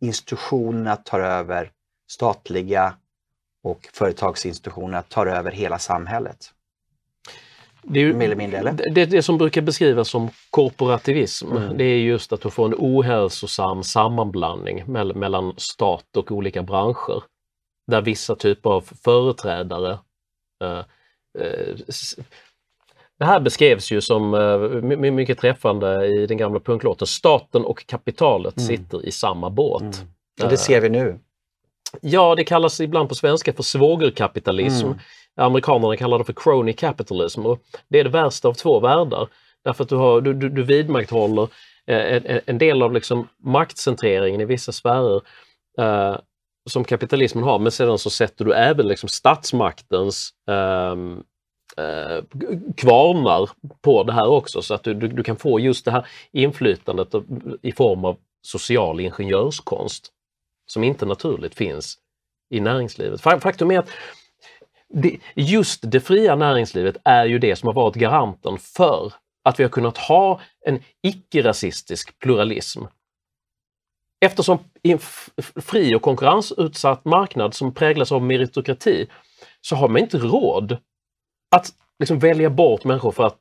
[0.00, 1.70] institutionerna tar över,
[2.08, 2.94] statliga
[3.62, 6.52] och företagsinstitutionerna tar över hela samhället.
[7.82, 8.72] Det är ju, mindre?
[8.72, 11.76] Det, det som brukar beskrivas som korporativism, mm.
[11.76, 17.22] det är just att du får en ohälsosam sammanblandning mellan, mellan stat och olika branscher.
[17.86, 19.98] Där vissa typer av företrädare
[20.64, 20.78] eh,
[21.38, 21.76] eh,
[23.18, 27.06] det här beskrevs ju som uh, mycket träffande i den gamla punklåten.
[27.06, 28.66] Staten och kapitalet mm.
[28.66, 29.82] sitter i samma båt.
[29.82, 30.50] Mm.
[30.50, 31.18] Det ser vi nu.
[32.00, 34.86] Ja, det kallas ibland på svenska för svågerkapitalism.
[34.86, 34.98] Mm.
[35.38, 39.28] Amerikanerna kallar det för crony capitalism och det är det värsta av två världar.
[39.64, 41.48] Därför att du, har, du, du, du vidmakthåller
[41.86, 45.20] eh, en, en, del av liksom maktcentreringen i vissa sfärer
[45.78, 46.16] eh,
[46.70, 51.22] som kapitalismen har, men sedan så sätter du även liksom statsmaktens ehm,
[51.76, 52.24] eh, eh,
[52.76, 53.50] kvarnar
[53.82, 57.08] på det här också så att du, du, du, kan få just det här inflytandet
[57.62, 60.12] i form av social ingenjörskonst
[60.66, 61.98] som inte naturligt finns
[62.50, 63.20] i näringslivet.
[63.20, 63.90] Faktum är att
[64.94, 69.12] det, just det fria näringslivet är ju det som har varit garanten för
[69.44, 72.82] att vi har kunnat ha en icke-rasistisk pluralism.
[74.20, 74.98] Eftersom i en
[75.56, 79.06] fri och konkurrensutsatt marknad som präglas av meritokrati
[79.60, 80.76] så har man inte råd
[81.56, 83.38] att liksom välja bort människor för att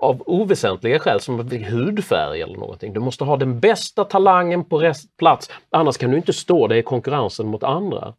[0.00, 2.92] av oväsentliga skäl som hudfärg eller någonting.
[2.92, 6.78] Du måste ha den bästa talangen på rätt plats, annars kan du inte stå dig
[6.78, 8.14] i konkurrensen mot andra.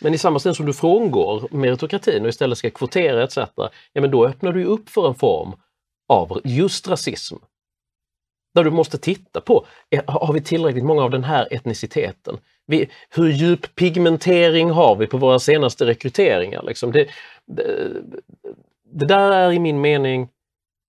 [0.00, 3.36] Men i samma stund som du frångår meritokratin och istället ska kvotera etc.
[3.56, 5.52] Ja, men då öppnar du upp för en form
[6.08, 7.36] av just rasism.
[8.54, 12.38] Där du måste titta på, eh, har vi tillräckligt många av den här etniciteten?
[12.66, 16.62] Vi, hur djup pigmentering har vi på våra senaste rekryteringar?
[16.62, 17.08] Liksom det,
[17.46, 17.92] det,
[18.92, 20.28] det där är i min mening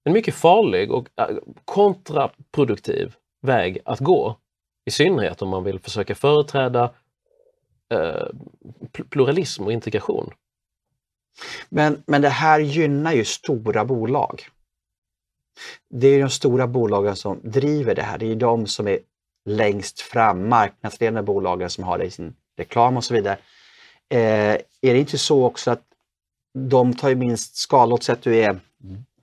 [0.04, 4.38] en mycket farlig och eh, kontraproduktiv väg att gå.
[4.86, 6.94] I synnerhet om man vill försöka företräda
[9.10, 10.34] pluralism och integration.
[11.70, 14.48] Men, men det här gynnar ju stora bolag.
[15.90, 18.18] Det är de stora bolagen som driver det här.
[18.18, 19.00] Det är de som är
[19.46, 23.38] längst fram, marknadsledande bolagen som har det i sin reklam och så vidare.
[24.10, 25.84] Eh, är det inte så också att
[26.54, 28.60] de tar ju minst skala, låt säga att du är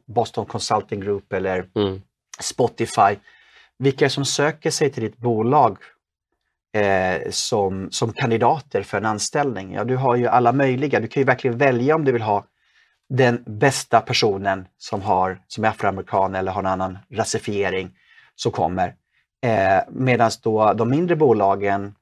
[0.07, 2.03] Boston Consulting Group eller mm.
[2.41, 3.17] Spotify.
[3.79, 5.79] Vilka som söker sig till ditt bolag
[6.77, 9.73] eh, som, som kandidater för en anställning?
[9.73, 11.01] Ja, du har ju alla möjliga.
[11.01, 12.45] Du kan ju verkligen välja om du vill ha
[13.09, 17.91] den bästa personen som, har, som är afroamerikan eller har en annan rasifiering
[18.35, 18.95] som kommer.
[19.45, 21.95] Eh, Medan då de mindre bolagen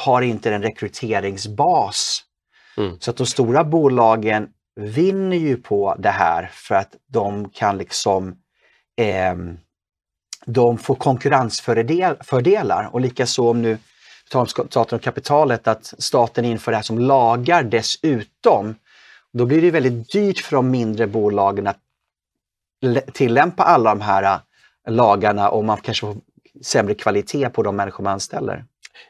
[0.00, 2.22] har inte en rekryteringsbas.
[2.76, 2.96] Mm.
[3.00, 4.48] Så att de stora bolagen
[4.80, 8.36] vinner ju på det här för att de kan liksom
[8.96, 9.34] eh,
[10.46, 13.78] de får konkurrensfördelar och likaså om nu
[14.28, 18.74] staten och kapitalet att staten inför det här som lagar dessutom.
[19.32, 21.78] Då blir det väldigt dyrt för de mindre bolagen att
[23.12, 26.16] tillämpa alla de här äh, lagarna och man kanske får
[26.62, 28.64] sämre kvalitet på de människor man anställer.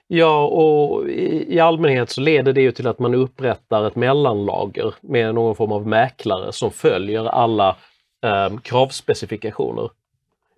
[0.07, 5.35] Ja, och i, allmänhet så leder det ju till att man upprättar ett mellanlager med
[5.35, 7.77] någon form av mäklare som följer alla
[8.25, 9.91] eh, kravspecifikationer.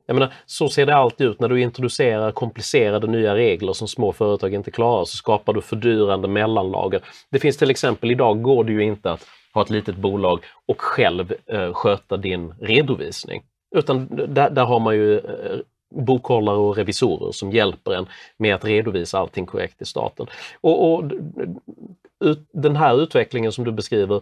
[0.09, 4.13] Jag menar, så ser det alltid ut när du introducerar komplicerade nya regler som små
[4.13, 7.01] företag inte klarar så skapar du fördyrande mellanlager.
[7.31, 10.81] Det finns till exempel, idag går det ju inte att ha ett litet bolag och
[10.81, 13.43] själv eh, sköta din redovisning.
[13.77, 15.59] Utan där, där har man ju eh,
[15.95, 18.07] bokhållare och revisorer som hjälper en
[18.37, 20.27] med att redovisa allting korrekt i staten.
[20.61, 21.05] Och, och
[22.25, 24.21] ut, Den här utvecklingen som du beskriver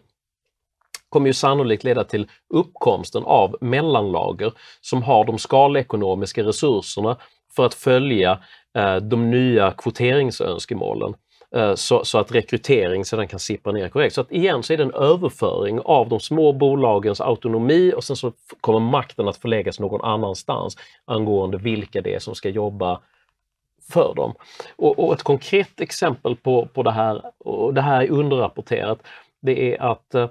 [1.17, 7.17] kommer ju sannolikt leda till uppkomsten av mellanlager som har de skalekonomiska resurserna
[7.57, 8.39] för att följa
[8.79, 11.15] eh, de nya kvoteringsönskemålen.
[11.55, 14.15] Eh, så, så, att rekrytering sedan kan sippra ner korrekt.
[14.15, 18.17] Så att igen så är det en överföring av de små bolagens autonomi och sen
[18.17, 23.01] så kommer makten att förläggas någon annanstans angående vilka det är som ska jobba
[23.93, 24.35] för dem.
[24.77, 28.99] Och, och ett konkret exempel på, på det här, och det här är underrapporterat,
[29.43, 30.29] det är att eh,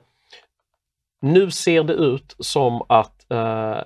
[1.25, 3.81] nu ser det ut som att eh,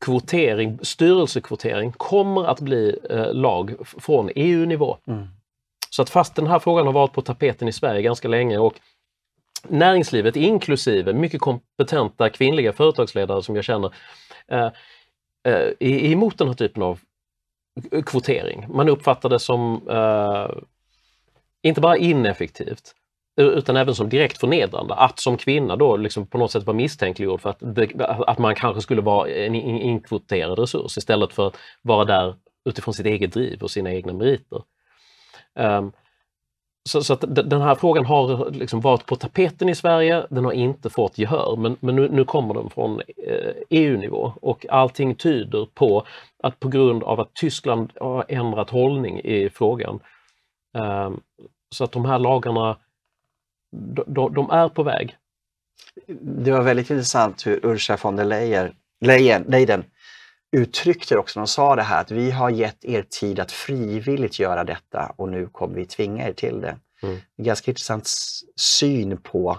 [0.00, 4.98] kvotering, styrelsekvotering kommer att bli eh, lag från EU-nivå.
[5.06, 5.26] Mm.
[5.90, 8.74] Så att fast den här frågan har varit på tapeten i Sverige ganska länge och
[9.68, 13.94] näringslivet inklusive mycket kompetenta kvinnliga företagsledare som jag känner
[14.48, 14.70] eh,
[15.48, 15.72] eh,
[16.12, 17.00] emot den här typen av
[18.06, 18.66] kvotering.
[18.68, 20.62] Man uppfattar det som eh,
[21.62, 22.94] inte bara ineffektivt
[23.36, 24.94] utan även som direkt förnedrande.
[24.94, 27.62] Att som kvinna då liksom på något sätt vara misstänkliggjord för att,
[28.28, 33.06] att man kanske skulle vara en inkvoterad resurs istället för att vara där utifrån sitt
[33.06, 34.62] eget driv och sina egna meriter.
[35.58, 35.92] Um,
[36.88, 40.52] så, så, att den här frågan har liksom varit på tapeten i Sverige, den har
[40.52, 45.14] inte fått gehör men, men nu, nu kommer den från eh, e EU-nivå och allting
[45.14, 46.06] tyder på
[46.42, 50.00] att på grund av att Tyskland har ändrat hållning i frågan
[50.78, 51.20] um,
[51.74, 52.76] så att de här lagarna,
[54.06, 55.16] de, de, är på väg.
[56.20, 59.84] Det var väldigt intressant hur Ursula von der Leyen, Leyen, Leyen
[60.56, 64.64] uttryckte också, de sa det här att vi har gett er tid att frivilligt göra
[64.64, 66.76] detta och nu kommer vi tvinga er till det.
[67.02, 67.18] Mm.
[67.36, 68.08] Ganska intressant
[68.56, 69.58] syn på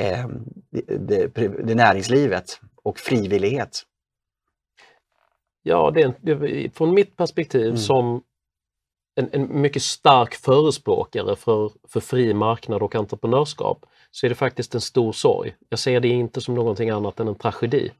[0.00, 0.26] eh,
[0.70, 3.82] det, det, det, näringslivet och frivillighet.
[5.62, 7.76] Ja, det, det, från mitt perspektiv mm.
[7.76, 8.22] som
[9.14, 14.74] en, en, mycket stark förespråkare för, för fri marknad och entreprenörskap så är det faktiskt
[14.74, 15.54] en stor sorg.
[15.68, 17.90] Jag ser det inte som någonting annat än en tragedi.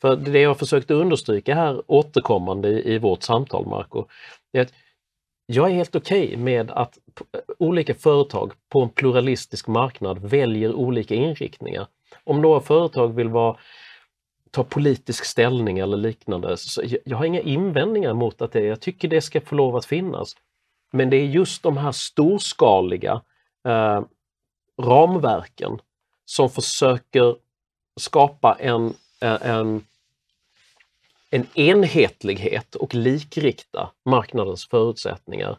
[0.00, 4.04] För det jag försökte understryka här återkommande i, i vårt samtal, Marco,
[4.52, 4.72] är att
[5.46, 6.98] jag är helt okej okay med att
[7.58, 11.86] olika företag på en pluralistisk marknad väljer olika inriktningar.
[12.24, 13.56] Om några företag vill vara,
[14.54, 19.08] ta politisk ställning eller liknande, så jag har inga invändningar mot att det, jag tycker
[19.08, 20.36] det ska få lov att finnas.
[20.92, 23.20] Men det är just de här storskaliga
[23.64, 24.02] eh,
[24.82, 25.78] ramverken
[26.24, 27.36] som försöker
[28.00, 29.86] skapa en eh, en,
[31.30, 35.58] en enhetlighet och likrikta marknadens förutsättningar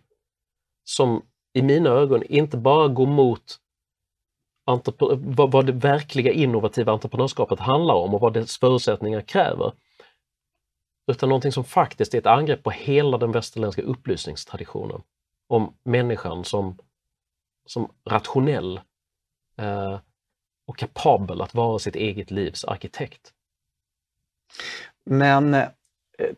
[0.83, 1.21] som
[1.53, 3.59] i mina ögon inte bara går mot
[4.65, 9.73] vad det verkliga innovativa entreprenörskapet handlar om och vad dess förutsättningar kräver.
[11.11, 15.01] Utan någonting som faktiskt är ett angrepp på hela den västerländska upplysningstraditionen
[15.47, 16.77] om människan som,
[17.65, 18.81] som rationell
[19.57, 19.99] eh,
[20.67, 23.33] och kapabel att vara sitt eget livs arkitekt.
[25.05, 25.67] Men eh,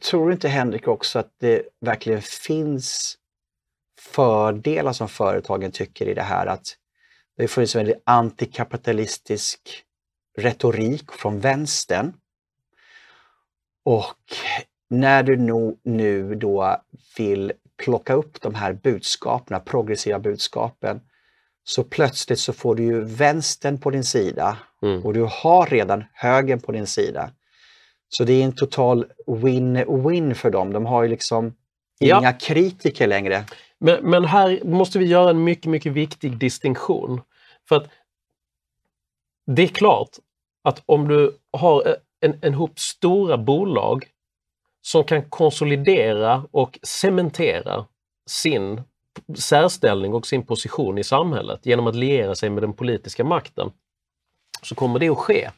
[0.10, 3.18] tror du inte Henrik också att det verkligen finns
[4.00, 6.78] fördelar som företagen tycker i det här att
[7.38, 9.84] det har funnits en väldigt antikapitalistisk
[10.38, 12.14] retorik från vänstern.
[13.86, 14.36] Och
[14.90, 15.38] när du
[15.84, 16.82] nu då
[17.18, 21.02] vill plocka upp de här budskapen, progressiva budskapen,
[21.64, 25.06] så plötsligt så får du ju vänstern på din sida mm.
[25.06, 27.32] och du har redan högern på din sida.
[28.10, 30.74] Så det är en total win-win för dem.
[30.74, 31.54] De har ju liksom
[32.00, 32.20] ja.
[32.20, 33.46] inga kritiker längre.
[33.80, 37.22] Men, men, här måste vi göra en mycket, mycket viktig distinktion.
[37.70, 37.90] För att
[39.46, 40.10] det är klart
[40.64, 44.06] att om du har e-, en, en hop stora bolag
[44.82, 47.86] som kan konsolidera och cementera
[48.30, 48.82] sin
[49.36, 53.72] särställning och sin position i samhället genom att liera sig med den politiska makten,
[54.62, 55.50] så kommer det att ske.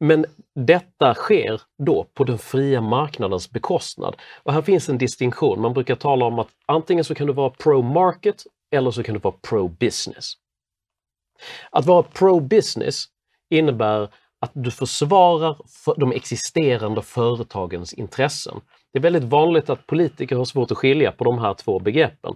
[0.00, 0.24] Men
[0.54, 4.16] detta sker då på den fria marknadens bekostnad.
[4.42, 5.60] Och här finns en distinktion.
[5.60, 9.20] Man brukar tala om att antingen så kan du vara pro-market eller så kan du
[9.20, 10.32] vara pro-business.
[11.70, 13.04] Att vara pro-business
[13.50, 14.08] innebär
[14.40, 15.56] att du försvarar
[15.96, 18.60] de existerande företagens intressen.
[18.92, 22.34] Det är väldigt vanligt att politiker har svårt att skilja på de här två begreppen.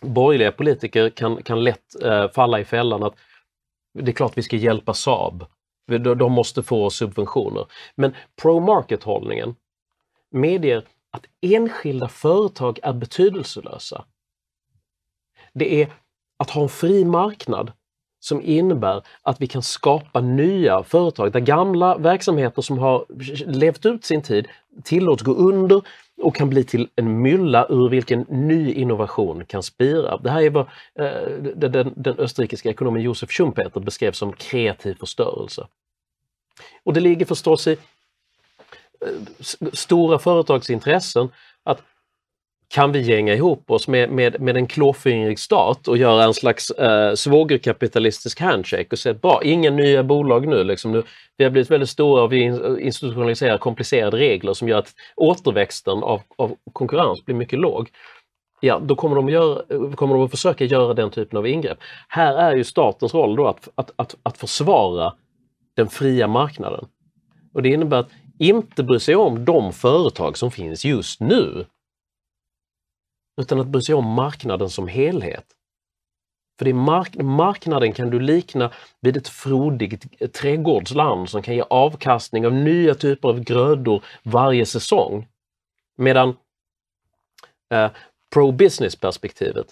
[0.00, 3.14] Borgerliga politiker kan, kan lätt eh, falla i fällan att
[3.98, 5.44] det är klart vi ska hjälpa Saab
[5.98, 7.66] de måste få subventioner.
[7.94, 9.54] Men pro-market-hållningen
[10.30, 14.04] medger att enskilda företag är betydelselösa.
[15.52, 15.92] Det är
[16.38, 17.72] att ha en fri marknad
[18.20, 23.06] som innebär att vi kan skapa nya företag där gamla verksamheter som har
[23.46, 24.48] levt ut sin tid
[24.84, 25.82] tillåts gå under
[26.22, 30.16] och kan bli till en mylla ur vilken ny innovation kan spira.
[30.16, 30.66] Det här är vad
[30.98, 35.66] eh, den, den österrikiska ekonomen Josef Schumpeter beskrev som kreativ förstörelse.
[36.84, 37.72] Och det ligger förstås i
[39.00, 41.28] eh, stora företagsintressen
[41.62, 41.82] att
[42.70, 46.70] kan vi gänga ihop oss med, med, med en klåfingrig stat och göra en slags
[46.70, 50.64] eh, svågerkapitalistisk handshake och säga bra, inga nya bolag nu.
[50.64, 51.02] Liksom nu.
[51.36, 52.42] Vi har blivit väldigt stora och vi
[52.80, 57.88] institutionaliserar komplicerade regler som gör att återväxten av, av konkurrens blir mycket låg.
[58.60, 59.62] Ja, då kommer de, göra,
[59.96, 61.78] kommer de att försöka göra den typen av ingrepp.
[62.08, 65.12] Här är ju statens roll då att, att, att, att försvara
[65.76, 66.84] den fria marknaden.
[67.54, 71.64] Och Det innebär att inte bry sig om de företag som finns just nu.
[73.40, 75.44] Utan att bry sig om marknaden som helhet.
[76.58, 81.62] För det är mark marknaden kan du likna vid ett frodigt trädgårdsland som kan ge
[81.70, 85.28] avkastning av nya typer av grödor varje säsong.
[85.96, 86.36] Medan
[87.70, 87.90] eh,
[88.34, 89.66] pro-business-perspektivet,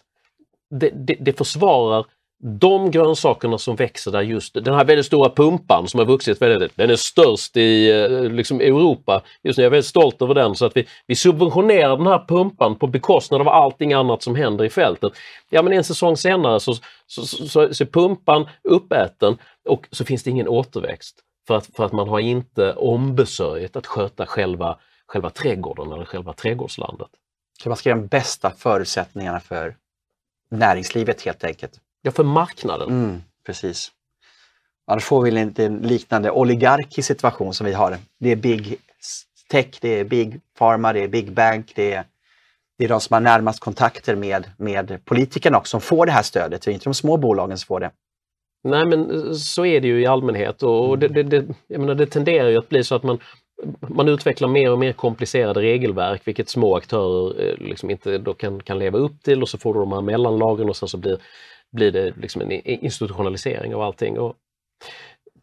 [0.70, 2.06] det, det, det försvarar
[2.40, 6.76] de grönsakerna som växer där just den här väldigt stora pumpan som har vuxit väldigt,
[6.76, 9.22] den är störst i eh, liksom, Europa.
[9.42, 12.78] Just nu är väldigt stolt över den så att vi, vi subventionerar den här pumpan
[12.78, 15.12] på bekostnad av allting annat som händer i fältet.
[15.50, 20.04] Ja men en säsong senare så, så, så, så, så är pumpan uppäten och så
[20.04, 21.16] finns det ingen återväxt
[21.46, 26.32] för att, för att man har inte ombesörjt att sköta själva, själva trädgården eller själva
[26.32, 27.08] trädgårdslandet.
[27.62, 29.76] Så man ska göra de bästa förutsättningarna för
[30.50, 31.80] näringslivet helt enkelt.
[32.02, 32.88] Ja, för marknaden.
[32.88, 33.92] Mm, precis.
[34.86, 37.98] Annars får vi inte en liknande oligarkisk situation som vi har.
[38.20, 38.78] Det är big
[39.50, 42.04] tech, det är big pharma, det är big bank, det är,
[42.78, 46.22] det är de som har närmast kontakter med, med politikerna också som får det här
[46.22, 46.62] stödet.
[46.62, 47.90] Det är inte de små bolagen som får det.
[48.64, 52.48] Nej men så är det ju i allmänhet och det, det, det, menar, det tenderar
[52.48, 53.18] ju att bli så att man,
[53.80, 58.62] man utvecklar mer och mer komplicerade regelverk vilket små aktörer eh, liksom inte då kan,
[58.62, 61.18] kan leva upp till och så får du de här mellanlagren och sen så blir
[61.72, 64.18] blir det liksom en institutionalisering av allting.
[64.18, 64.36] Och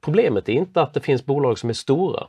[0.02, 2.28] problemet är inte att det finns bolag som är stora.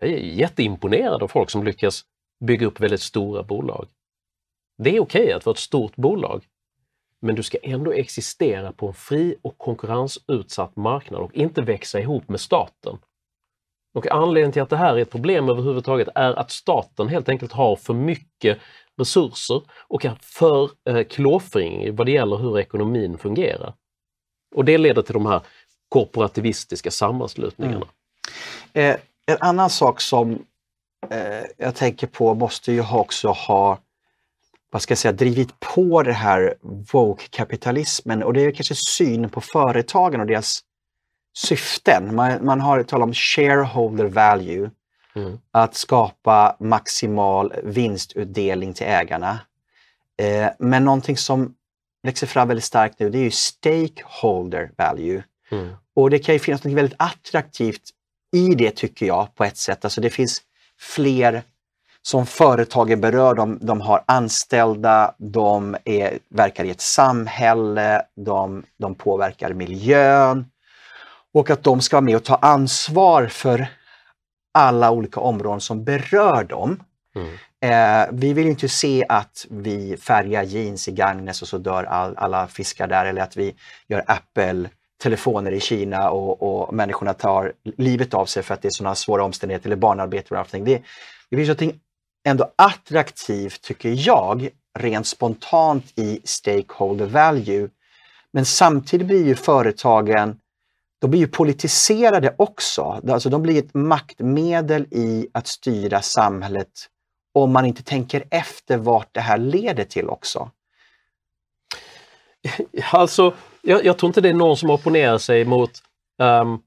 [0.00, 2.04] Jag är jätteimponerad av folk som lyckas
[2.44, 3.88] bygga upp väldigt stora bolag.
[4.78, 6.44] Det är okej okay att vara ett stort bolag,
[7.22, 12.28] men du ska ändå existera på en fri och konkurrensutsatt marknad och inte växa ihop
[12.28, 12.98] med staten.
[13.94, 17.52] Och anledningen till att det här är ett problem överhuvudtaget är att staten helt enkelt
[17.52, 18.58] har för mycket
[19.00, 23.74] resurser och är för eh, klåfingrig vad det gäller hur ekonomin fungerar.
[24.54, 25.40] Och det leder till de här
[25.88, 27.86] korporativistiska sammanslutningarna.
[28.72, 28.90] Mm.
[28.90, 30.44] Eh, en annan sak som
[31.10, 33.78] eh, jag tänker på måste ju också ha
[34.72, 36.54] vad ska jag säga, drivit på det här
[36.92, 40.60] woke-kapitalismen och det är kanske syn på företagen och deras
[41.38, 42.14] syften.
[42.14, 44.70] Man, man har talat om shareholder value
[45.14, 45.38] Mm.
[45.50, 49.38] Att skapa maximal vinstutdelning till ägarna.
[50.22, 51.54] Eh, men någonting som
[52.02, 55.22] växer fram väldigt starkt nu det är ju stakeholder value.
[55.50, 55.72] Mm.
[55.94, 57.82] Och det kan ju finnas något väldigt attraktivt
[58.36, 59.84] i det tycker jag på ett sätt.
[59.84, 60.42] Alltså det finns
[60.78, 61.42] fler
[62.02, 63.34] som företagen berör.
[63.34, 70.46] De, de har anställda, de är, verkar i ett samhälle, de, de påverkar miljön
[71.34, 73.66] och att de ska vara med och ta ansvar för
[74.52, 76.82] alla olika områden som berör dem.
[77.14, 77.34] Mm.
[77.62, 82.16] Eh, vi vill inte se att vi färgar jeans i Gagnes och så dör all,
[82.16, 83.54] alla fiskar där eller att vi
[83.88, 88.70] gör Apple-telefoner i Kina och, och människorna tar livet av sig för att det är
[88.70, 90.64] sådana svåra omständigheter eller barnarbete och allting.
[90.64, 90.82] Det,
[91.30, 91.74] det finns något
[92.24, 94.48] ändå attraktivt, tycker jag,
[94.78, 97.68] rent spontant i stakeholder value.
[98.32, 100.36] Men samtidigt blir ju företagen
[101.00, 103.00] de blir ju politiserade också.
[103.08, 106.68] Alltså de blir ett maktmedel i att styra samhället
[107.34, 110.50] om man inte tänker efter vart det här leder till också.
[112.92, 115.70] Alltså, jag, jag tror inte det är någon som opponerar sig mot
[116.22, 116.62] um,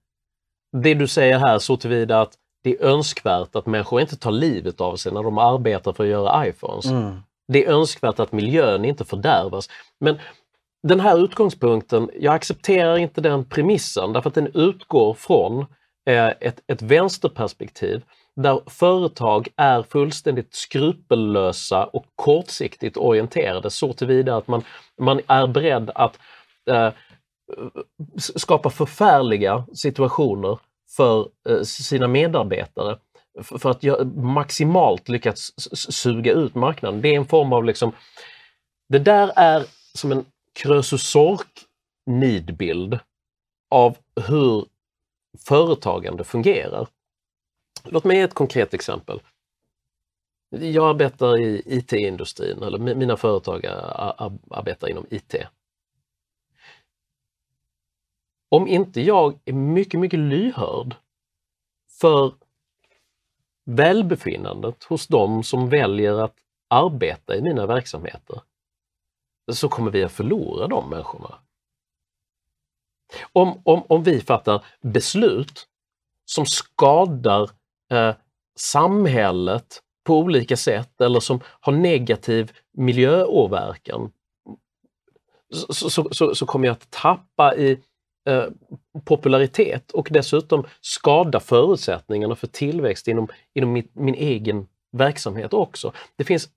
[0.82, 4.82] det du säger här så tillvida att det är önskvärt att människor inte tar livet
[4.82, 6.86] av sig när de arbetar för att göra iPhones.
[6.86, 7.20] Mm.
[7.48, 9.70] Det är önskvärt att miljön inte fördärvas.
[10.00, 10.20] Men
[10.88, 15.60] den här utgångspunkten, jag accepterar inte den premissen därför att den utgår från
[16.10, 18.04] eh, ett, ett vänsterperspektiv
[18.36, 24.64] där företag är fullständigt skrupellösa och kortsiktigt orienterade så tillvida att man,
[25.02, 26.20] man är beredd att
[26.70, 26.90] eh,
[28.18, 30.60] skapa förfärliga situationer
[30.98, 32.98] för eh, sina medarbetare
[33.42, 35.52] för att jag maximalt lyckas
[35.94, 37.02] suga ut marknaden.
[37.02, 37.92] Det är en form av liksom,
[38.90, 41.14] det där är som en Krösus
[42.06, 42.99] nidbild
[43.70, 43.97] av
[44.28, 44.66] hur
[45.39, 46.88] företagande fungerar.
[47.84, 49.22] Låt mig ge ett konkret exempel.
[50.49, 55.36] Jag arbetar i IT-industrin, eller mina företag arbetar inom IT.
[58.49, 60.95] Om inte jag är mycket, mycket lyhörd
[61.99, 62.34] för
[63.66, 66.36] välbefinnandet hos de som väljer att
[66.68, 68.41] arbeta i mina verksamheter,
[69.52, 71.36] så kommer vi att förlora de människorna.
[73.32, 75.68] Om, om, om vi fattar beslut
[76.26, 77.50] som skadar
[77.91, 78.16] eh,
[78.56, 84.12] samhället på olika sätt eller som har negativ miljöåverkan
[85.54, 87.80] så, så, så, så kommer jag att tappa i
[88.30, 88.46] eh,
[89.06, 95.94] popularitet och dessutom skada förutsättningarna för tillväxt inom, inom min, min egen verksamhet också.
[96.16, 96.50] Det finns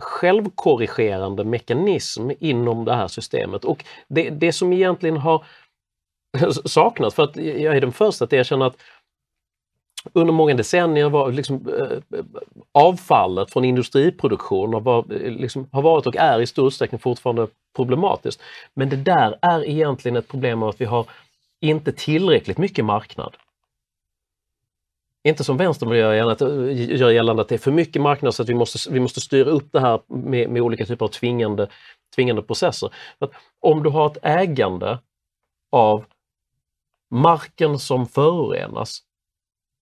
[0.00, 3.64] självkorrigerande mekanism inom det här systemet.
[3.64, 5.44] Och det, det som egentligen har
[6.64, 8.76] saknats, för att jag är den första att erkänna att
[10.12, 12.24] under många decennier var liksom, eh,
[12.72, 17.46] avfallet från industriproduktion var, eh, liksom, har varit och är i stor utsträckning fortfarande
[17.76, 18.42] problematiskt.
[18.74, 21.06] Men det där är egentligen ett problem av att vi har
[21.60, 23.36] inte tillräckligt mycket marknad.
[25.28, 28.34] Inte som vänstern vill göra gällande, eh, gör gällande att det är för mycket marknad
[28.34, 31.08] så att vi måste, vi måste styra upp det här med, med olika typer av
[31.08, 31.68] tvingande,
[32.16, 32.94] tvingande processer.
[33.18, 34.98] Att om du har ett ägande
[35.72, 36.04] av
[37.10, 39.00] marken som förorenas,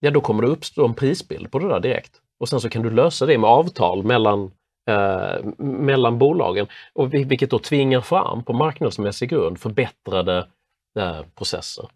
[0.01, 2.21] ja då kommer det uppstå en prisbild på det där direkt.
[2.41, 4.51] Och sen så kan du lösa det med avtal mellan,
[4.91, 10.49] eh, mellan bolagen, och vilket då tvingar fram på marknadsmässig grund förbättrade
[10.99, 11.89] eh, processer.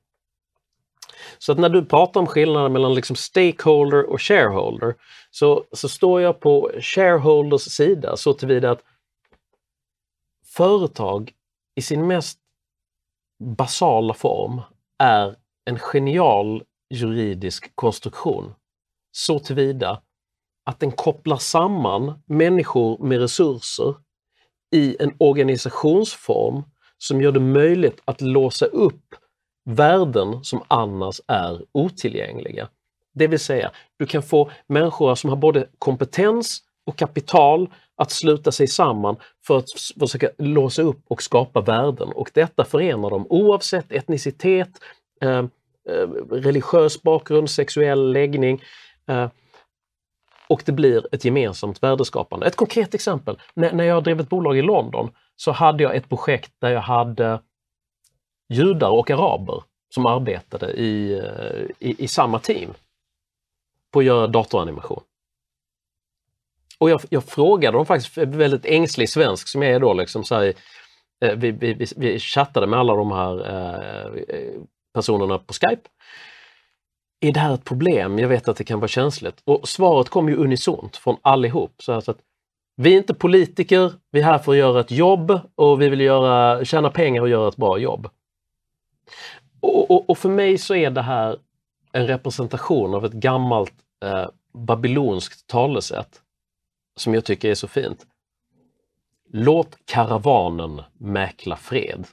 [1.39, 4.95] Så att när du pratar om skillnaden mellan liksom stakeholder och shareholder
[5.31, 8.83] så, så står jag på shareholders sida så tillvida att
[10.45, 11.33] företag
[11.75, 12.39] i sin mest
[13.43, 14.61] basala form
[14.99, 18.55] är en genial juridisk konstruktion.
[19.13, 20.03] Så tillvida
[20.65, 23.95] att den kopplar samman människor med resurser
[24.75, 26.63] i en organisationsform
[26.99, 29.15] som gör det möjligt att låsa upp
[29.65, 32.69] värden som annars är otillgängliga.
[33.15, 38.53] Det vill säga, du kan få människor som har både kompetens och kapital att sluta
[38.53, 39.67] sig samman för att
[40.01, 44.71] försöka låsa upp och skapa värden och detta förenar dem oavsett etnicitet,
[45.23, 45.39] eh,
[45.89, 48.63] eh, religiös bakgrund, sexuell läggning
[49.09, 49.29] eh,
[50.49, 52.47] och det blir ett gemensamt värdeskapande.
[52.47, 56.09] Ett konkret exempel, när, när jag drev ett bolag i London så hade jag ett
[56.09, 57.41] projekt där jag hade
[58.53, 59.63] judar och araber
[59.95, 62.75] som arbetade i, eh, i, i samma team
[63.93, 65.03] på att göra datoranimation.
[66.79, 70.35] Och jag, jag frågade dem faktiskt, väldigt ängslig svensk som jag är då, liksom, så
[70.35, 70.53] här,
[71.25, 74.61] eh, vi, vi, vi, chattade med alla de här eh,
[74.95, 75.89] personerna på Skype.
[77.21, 78.19] Är det här ett problem?
[78.19, 79.43] Jag vet att det kan vara känsligt.
[79.45, 81.75] Och svaret kom ju unisont från allihop.
[81.79, 82.19] Så att,
[82.77, 86.01] vi är inte politiker, vi är här för att göra ett jobb och vi vill
[86.01, 88.09] göra, tjäna pengar och göra ett bra jobb.
[89.61, 91.39] Och, och, och, för mig så är det här
[91.93, 93.75] en representation av ett gammalt
[94.05, 96.21] eh, babylonskt talesätt
[96.97, 98.07] som jag tycker är så fint.
[99.33, 102.07] Låt karavanen mäkla fred.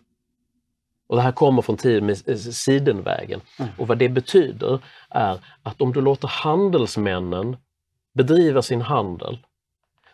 [1.08, 3.42] Och Det här kommer från tiden med eh, Sidenvägen.
[3.60, 3.72] Mm.
[3.78, 4.80] Och vad det betyder
[5.10, 7.58] är att om du låter handelsmännen
[8.14, 9.38] bedriva sin handel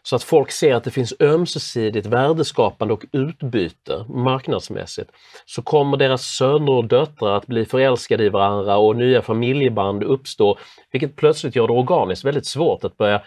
[0.05, 5.11] så att folk ser att det finns ömsesidigt värdeskapande och utbyte marknadsmässigt,
[5.45, 10.57] så kommer deras söner och döttrar att bli förälskade i varandra och nya familjeband uppstå,
[10.91, 13.21] vilket plötsligt gör det organiskt väldigt svårt att börja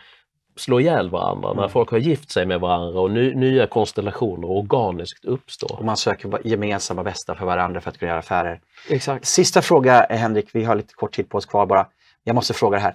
[0.57, 1.71] slå ihjäl varandra när mm.
[1.71, 5.79] folk har gift sig med varandra och ny, nya konstellationer organiskt uppstår.
[5.79, 8.61] Och man söker gemensamma bästa för varandra för att kunna göra affärer.
[8.91, 9.27] Exakt.
[9.27, 11.87] Sista fråga Henrik, vi har lite kort tid på oss kvar bara.
[12.25, 12.95] Jag måste fråga det här.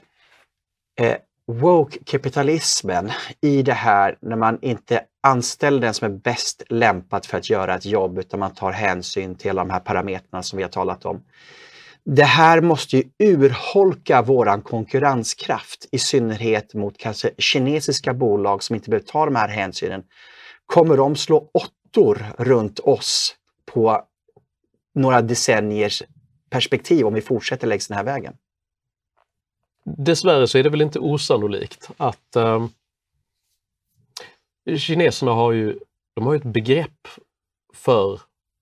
[1.00, 1.18] Eh,
[1.48, 7.50] woke-kapitalismen i det här när man inte anställer den som är bäst lämpad för att
[7.50, 11.06] göra ett jobb utan man tar hänsyn till de här parametrarna som vi har talat
[11.06, 11.24] om.
[12.06, 18.90] Det här måste ju urholka våran konkurrenskraft i synnerhet mot kanske kinesiska bolag som inte
[18.90, 20.04] behöver ta de här hänsynen.
[20.66, 23.36] Kommer de slå åttor runt oss
[23.66, 24.04] på
[24.96, 26.04] några decenniers
[26.50, 28.34] perspektiv om vi fortsätter längs den här vägen?
[29.84, 32.70] Dessvärre så är det väl inte osannolikt att um,
[34.78, 35.80] kineserna har ju,
[36.16, 37.08] de har ett begrepp
[37.74, 38.22] för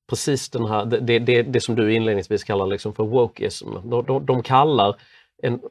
[0.09, 3.74] precis den här, det, det, det som du inledningsvis kallar liksom för wokeism.
[3.89, 4.95] De, de, de kallar
[5.43, 5.61] en,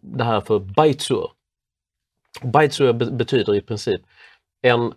[0.00, 1.30] det här för baitsur.
[2.42, 4.00] Baitsur betyder i princip
[4.62, 4.94] en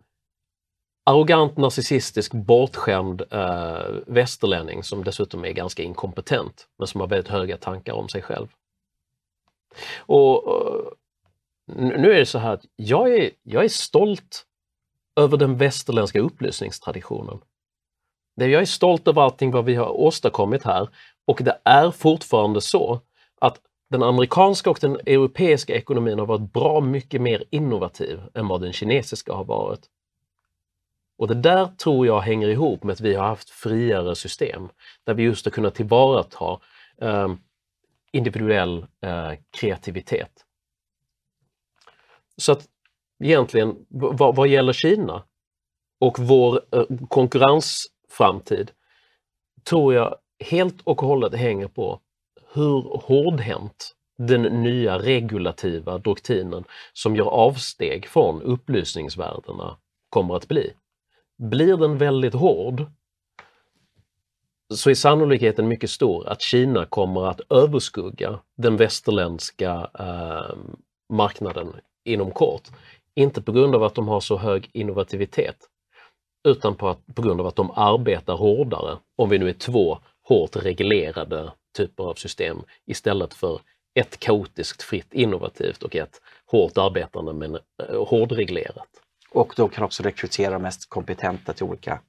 [1.04, 7.58] arrogant, narcissistisk, bortskämd eh, västerlänning som dessutom är ganska inkompetent men som har väldigt höga
[7.58, 8.48] tankar om sig själv.
[10.00, 10.94] Och, eh, och
[11.68, 14.46] Nu är det så här att jag är, jag är stolt
[15.16, 17.40] över den västerländska upplysningstraditionen.
[18.36, 20.90] Jag är stolt över allting vad vi har åstadkommit här
[21.28, 23.02] och det är fortfarande så
[23.42, 23.60] att
[23.90, 28.74] den amerikanska och den europeiska ekonomin har varit bra mycket mer innovativ än vad den
[28.74, 29.82] kinesiska har varit.
[31.18, 34.70] Och det där tror jag hänger ihop med att vi har haft friare system
[35.06, 36.60] där vi just har kunnat tillvarata
[37.02, 37.34] eh,
[38.12, 40.32] individuell eh, kreativitet.
[42.38, 42.68] Så att
[43.24, 45.24] egentligen vad, vad gäller Kina
[46.00, 48.72] och vår eh, konkurrensframtid
[49.64, 52.00] tror jag helt och hållet hänger på
[52.54, 59.78] hur hårdhänt den nya regulativa doktrinen som gör avsteg från upplysningsvärdena
[60.10, 60.74] kommer att bli.
[61.38, 62.86] Blir den väldigt hård
[64.76, 70.56] så är sannolikheten mycket stor att Kina kommer att överskugga den västerländska eh,
[71.14, 71.74] marknaden
[72.06, 72.68] inom kort.
[73.16, 75.58] Inte på grund av att de har så hög innovativitet
[76.48, 79.98] utan på, att, på grund av att de arbetar hårdare, om vi nu är två
[80.28, 83.62] hårt reglerade typer av system istället för
[83.94, 88.90] ett kaotiskt, fritt, innovativt och ett hårt arbetande men eh, hårdreglerat.
[89.32, 92.02] Och de kan också rekrytera de mest kompetenta till olika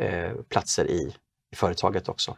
[0.00, 1.14] eh, platser i,
[1.52, 2.36] i, företaget också.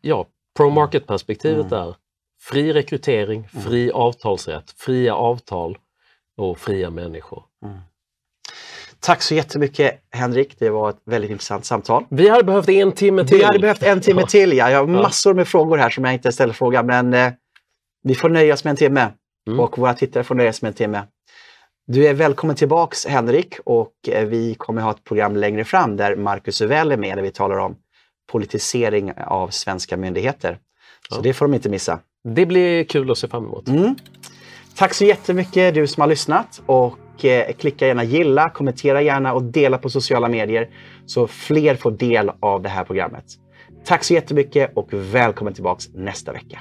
[0.00, 1.88] Ja, pro-market-perspektivet mm.
[1.88, 1.94] är
[2.40, 3.64] fri rekrytering, mm.
[3.64, 3.96] fri mm.
[3.96, 5.78] avtalsrätt, fria avtal
[6.36, 7.42] och fria människor.
[7.64, 7.78] Mm.
[9.00, 12.04] Tack så jättemycket Henrik, det var ett väldigt intressant samtal.
[12.08, 13.38] Vi hade behövt en timme till.
[13.38, 14.70] Vi hade behövt en timme till, ja.
[14.70, 17.32] Jag har massor med frågor här som jag inte ställer frågan, men eh,
[18.02, 19.12] vi får nöja oss med en timme
[19.46, 19.60] mm.
[19.60, 21.02] och våra tittare får nöja sig med en timme.
[21.86, 26.16] Du är välkommen tillbaks Henrik och eh, vi kommer ha ett program längre fram där
[26.16, 27.76] Marcus Uvell är med där vi talar om
[28.32, 30.58] politisering av svenska myndigheter.
[31.08, 31.22] Så ja.
[31.22, 32.00] det får de inte missa.
[32.24, 33.68] Det blir kul att se fram emot.
[33.68, 33.94] Mm.
[34.76, 39.42] Tack så jättemycket du som har lyssnat och eh, klicka gärna gilla, kommentera gärna och
[39.42, 40.68] dela på sociala medier
[41.06, 43.24] så fler får del av det här programmet.
[43.84, 46.58] Tack så jättemycket och välkommen tillbaks nästa vecka.